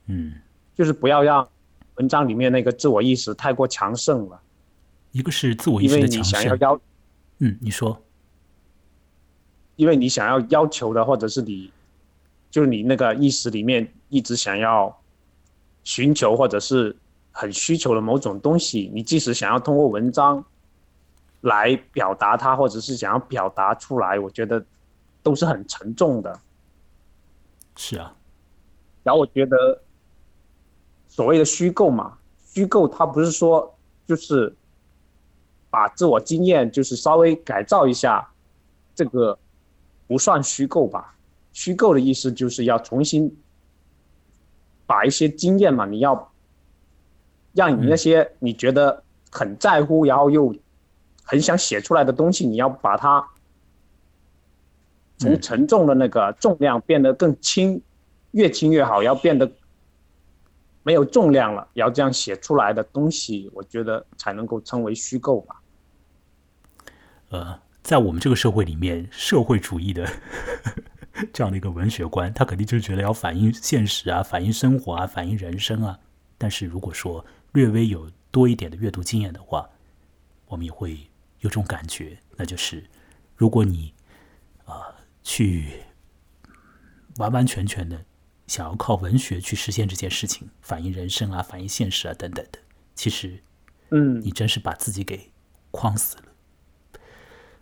[0.05, 0.33] 嗯，
[0.75, 1.47] 就是不要让
[1.95, 4.39] 文章里面那个自我意识太过强盛了。
[5.11, 6.79] 一个是自我意识的强盛。
[7.39, 7.99] 嗯，你说。
[9.75, 11.71] 因为你想要要求的，或者是你，
[12.51, 14.95] 就是你那个意识里面一直想要
[15.83, 16.95] 寻求，或者是
[17.38, 20.41] 很需求的某种东西，你即使想要通过文章
[21.41, 24.65] 来表达它，或者是想要表达出来，我觉得
[25.21, 26.39] 都是很沉重的。
[27.75, 28.15] 是啊，
[29.03, 29.81] 然后我觉得
[31.09, 33.77] 所谓的虚构嘛，虚构它不是说
[34.07, 34.55] 就是
[35.69, 38.31] 把自我经验就是稍微改造一下
[38.95, 39.38] 这个。
[40.07, 41.17] 不算虚构吧？
[41.51, 43.36] 虚构的意思就是要重新
[44.86, 46.31] 把一些经验嘛，你要
[47.55, 49.01] 让你那些你觉得
[49.31, 50.53] 很在乎，然后又
[51.23, 53.25] 很想写出来的东西，你要把它
[55.17, 57.81] 从沉重的那个重量变得更轻，
[58.31, 59.49] 越轻越好，要变得
[60.83, 65.55] 没有重量了，要这样写出来的东西，我觉得才能够称为虚构吧。
[67.29, 67.59] 呃。
[67.85, 70.09] 在我们这个社会里面，社会主义的
[71.31, 75.95] 这样的一个文学观，他肯定就是觉得要反映现实啊，反映生活啊，反映人生啊。
[76.35, 77.23] 但是如果说
[77.55, 79.69] 略微有多一点的阅读经验的话，
[80.47, 82.83] 我们也会有种感觉，那就是
[83.35, 83.93] 如果你
[84.65, 84.93] 啊
[85.23, 85.85] 去
[87.15, 88.03] 完完全全的
[88.45, 92.59] 想要靠文学去实现这件事情，反映人生啊，反映现实啊等等的，
[92.93, 93.41] 其实，
[93.89, 95.31] 嗯，你真是把自己给
[95.71, 96.24] 框死了。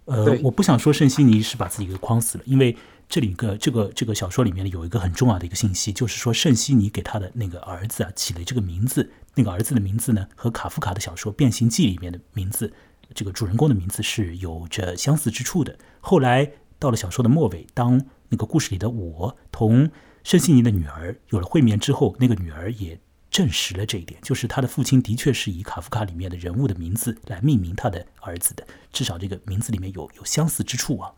[0.06, 2.76] 呃，我不想说圣西尼是把自己给框死了，因为
[3.08, 12.74] 这里个这个这个小说里面有一个很重要的一个信息，就是说圣西尼给他的那个儿子啊起了这个名字，那个儿子的名字呢和卡夫卡的小说《变形记》里面的名字，
[13.14, 15.78] 这个主人公的名字是有着相似之处的。
[16.01, 19.89] 后来到了小说的末尾，当那个故事里的我同
[20.24, 22.99] 圣西尼的女儿有了会面之后，那个女儿也。
[23.34, 31.11] 证实了这一点，就是他的父亲的确是以卡夫卡里面的人物的名字来命名他的儿子的，至少这个名字里面有有相似之处啊。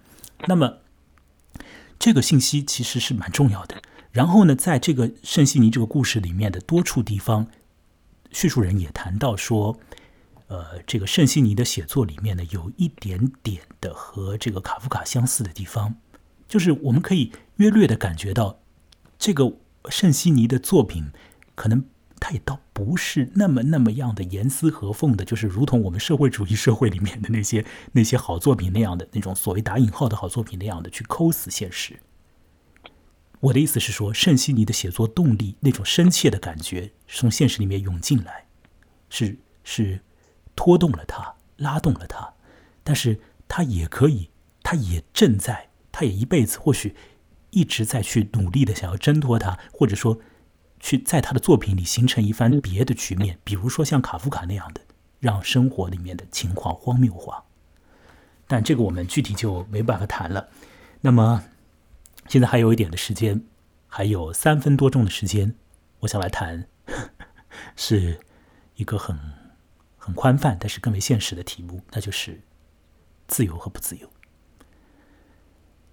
[0.47, 0.77] 那么
[1.99, 3.81] 这个信息其实是蛮重要的。
[4.13, 7.47] 然后呢，在这个圣西尼这个故事里面的多处地方，
[8.31, 9.77] 叙述人也谈到说，
[10.47, 15.95] 呃，这个圣西尼的写作里面呢，有一点点的和这个卡夫卡相似的地方，
[16.47, 18.61] 就是我们可以约略的感觉到，
[19.19, 19.57] 这个
[19.89, 21.11] 圣西尼的作品
[21.55, 21.83] 可能。
[22.25, 27.63] 他也倒不是那么那么样的严丝合缝的，就是如同我们社会主义社会里面的那些
[27.93, 31.99] 那些好作品那样的那种所谓打引号的好作品那样的去抠死现实。
[33.41, 38.47] 我的意思是说，圣西尼的写作动力那种深切的感觉是从现实里面涌进来，
[39.07, 40.01] 是是
[40.55, 42.33] 拖动了他，拉动了他，
[42.83, 44.31] 但是他也可以，
[44.63, 46.95] 他也正在，他也一辈子或许
[47.51, 50.19] 一直在去努力的想要挣脱他，或者说。
[50.85, 54.81] 去在他的作品里形成一番别的局面，比如说像卡夫卡那样的，
[55.19, 57.43] 让生活里面的情况荒谬化。
[58.45, 60.47] 但这个我们具体就没办法谈了。
[61.01, 61.43] 那么
[62.27, 63.43] 现在还有一点的时间，
[63.87, 65.55] 还有三分多钟的时间，
[66.01, 66.67] 我想来谈，
[67.75, 68.19] 是
[68.75, 69.19] 一个很
[69.97, 72.39] 很宽泛，但是更为现实的题目，那就是
[73.25, 74.07] 自由和不自由。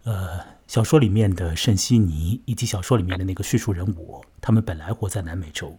[0.05, 5.78] 呃，小说里面的圣西尼以及小说里面的那个叙述人我，他们本来活在南美洲。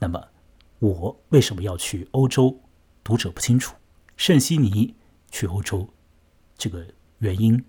[0.00, 0.28] 那么，
[0.80, 2.60] 我为什么要去欧洲？
[3.04, 3.76] 读者不清楚。
[4.16, 4.96] 圣西尼
[5.30, 5.88] 去欧洲，
[6.58, 6.84] 这个
[7.18, 7.64] 原因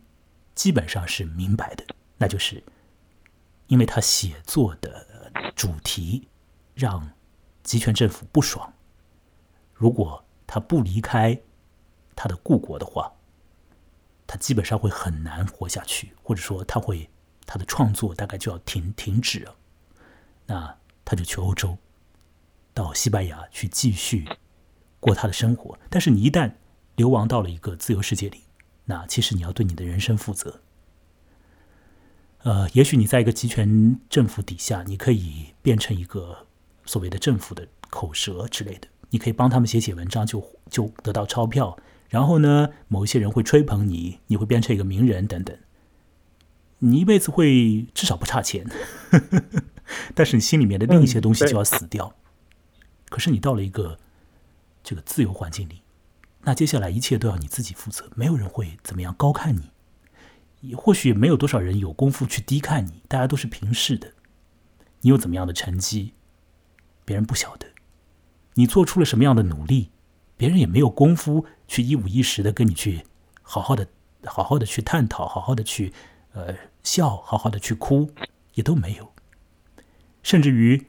[0.56, 1.86] 基本上是明白的，
[2.18, 2.64] 那就是
[3.68, 6.28] 因为他写作的主题
[6.74, 7.08] 让
[7.62, 8.74] 集权政府不爽。
[9.72, 11.40] 如果他不离开
[12.16, 13.12] 他的故国的话。
[14.28, 17.10] 他基本上会很难活下去，或者说他会
[17.46, 19.56] 他的创作大概就要停停止了。
[20.48, 21.78] 那他就去欧洲，
[22.74, 24.28] 到西班牙去继续
[25.00, 25.78] 过他的生活。
[25.90, 26.54] 但是你一旦
[26.96, 28.44] 流亡到了一个自由世界里，
[28.86, 30.62] 那其实你要对你的人生负责。
[32.44, 36.46] 呃，也许你在一个集权政府底下，你可以变成一个
[36.86, 41.76] 所谓的政府的口舌之类的，你可以帮他们写写文章，就就得到钞票。
[42.10, 45.58] 然后呢，某一些人会吹捧你，你会变成一个名人等等。
[46.80, 48.70] 你一辈子会至少不差钱，
[50.14, 52.16] 但是你心里面的另一些东西就要死掉。
[53.10, 53.98] 可是你到了一个
[54.84, 55.82] 这个自由环境里，
[56.44, 59.72] 那接下来一切都要你自己负责，没有人会怎么样高看你，
[60.62, 64.12] 也或许没有多少人有功夫去低看你，大家都是平视的。
[65.02, 66.14] 你有怎么样的成绩，
[67.04, 67.68] 别人不晓得；
[68.56, 69.90] 你做出了什么样的努力。
[70.38, 73.04] 别人也没有功夫去一五一十的跟你去
[73.42, 73.88] 好好的、
[74.26, 75.94] 好好的去探讨，好好的去
[76.34, 78.12] 呃笑，好好的去哭，
[78.54, 79.14] 也都没有。
[80.22, 80.88] 甚至于，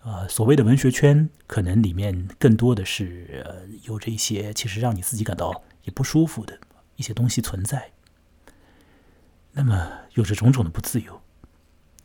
[0.00, 6.58] 呃，所谓的文学圈，可能里面更多的是呃有着一些其实让你自己感到也不舒服的
[6.96, 7.92] 一些东西存在。
[9.52, 11.20] 那么有着种种的不自由，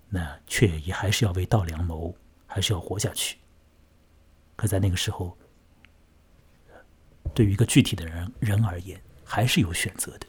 [0.10, 2.16] 那却也还是要为道良谋，
[2.46, 3.38] 还是要活下去。
[4.56, 5.38] 可在那个时候。
[7.34, 10.28] 对于一个具体的人人而言，还是有选择的。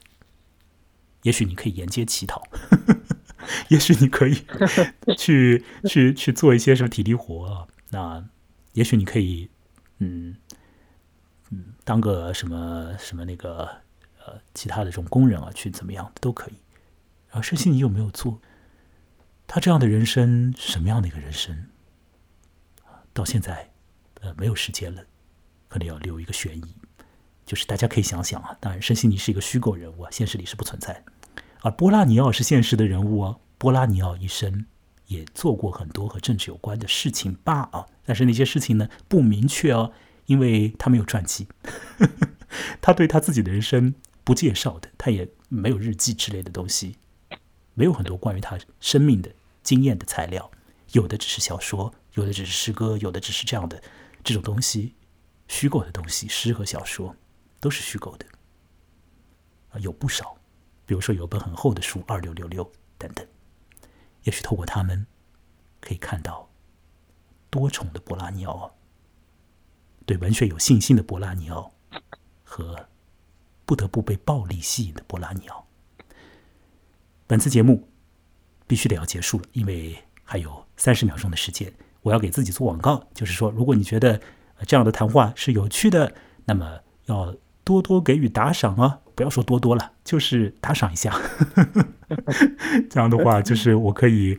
[1.23, 2.43] 也许你可以沿街乞讨，
[3.69, 4.43] 也许你可以
[5.19, 7.67] 去去去做一些什么体力活啊。
[7.91, 8.25] 那
[8.73, 9.51] 也许你可以，
[9.99, 10.37] 嗯
[11.51, 13.69] 嗯，当个什么什么那个
[14.25, 16.55] 呃其他的这种工人啊，去怎么样都可以。
[17.29, 18.41] 然后，圣心你有没有做？
[19.47, 21.67] 他这样的人生什么样的一个人生？
[23.13, 23.71] 到现在
[24.21, 25.05] 呃没有时间了，
[25.69, 26.75] 可能要留一个悬疑。
[27.51, 31.03] 就是大家可以想想啊，当然，圣西尼是一个虚构人物啊，现实里是不存在。
[31.63, 34.67] 而波拉尼奥是现实的人物啊，波拉尼奥一生
[35.09, 39.93] 也做过很多和政治有关的事情吧啊，但是那些事情呢不明确哦，
[40.27, 41.49] 因为他没有传记，
[42.81, 46.99] 他对他自己的人生不介绍的，他也没有日记之类的东西，
[47.75, 49.29] 没有很多关于他生命的
[49.65, 50.49] 经验的材料，
[50.93, 53.83] 有的只是小说，有的只是诗歌，有的只是这样的
[54.23, 54.95] 这种东西，
[55.49, 57.17] 虚构的东西，诗和小说。
[57.61, 58.27] 都是虚构的
[59.71, 60.37] 啊，有不少，
[60.87, 62.65] 比如说有本很厚的书《二六六六》
[62.99, 63.25] 等等，
[64.25, 65.07] 也许透过他们
[65.81, 66.51] 可以看到
[67.51, 68.75] 多重的波拉尼奥，
[70.07, 71.73] 对文学有信心的波拉尼奥
[72.43, 72.89] 和
[73.67, 75.67] 不得不被暴力吸引的波拉尼奥。
[77.27, 77.89] 本次节目
[78.67, 84.21] 必须得要结束了，因为还有三十秒钟的时间，我要给自己做广告，就是说，如果你觉得
[84.67, 86.13] 这样的谈话是有趣的，
[86.47, 87.37] 那么要。
[87.71, 88.99] 多多给予打赏啊！
[89.14, 91.16] 不要说多多了，就是打赏一下。
[92.91, 94.37] 这样的话，就是我可以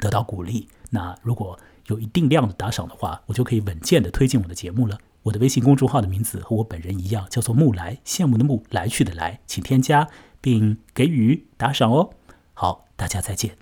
[0.00, 0.66] 得到鼓励。
[0.90, 4.98] 那如果有一定量的打赏的话，我就可以稳健的推进我的节目了。
[5.22, 10.08] 我的微信公众号的名字和我本人一样，叫做木来，羡慕的慕，来去的来，请添加
[10.40, 12.10] 并给予打赏哦。
[12.54, 13.56] 好，大家再见，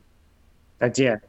[0.80, 1.27] 再见。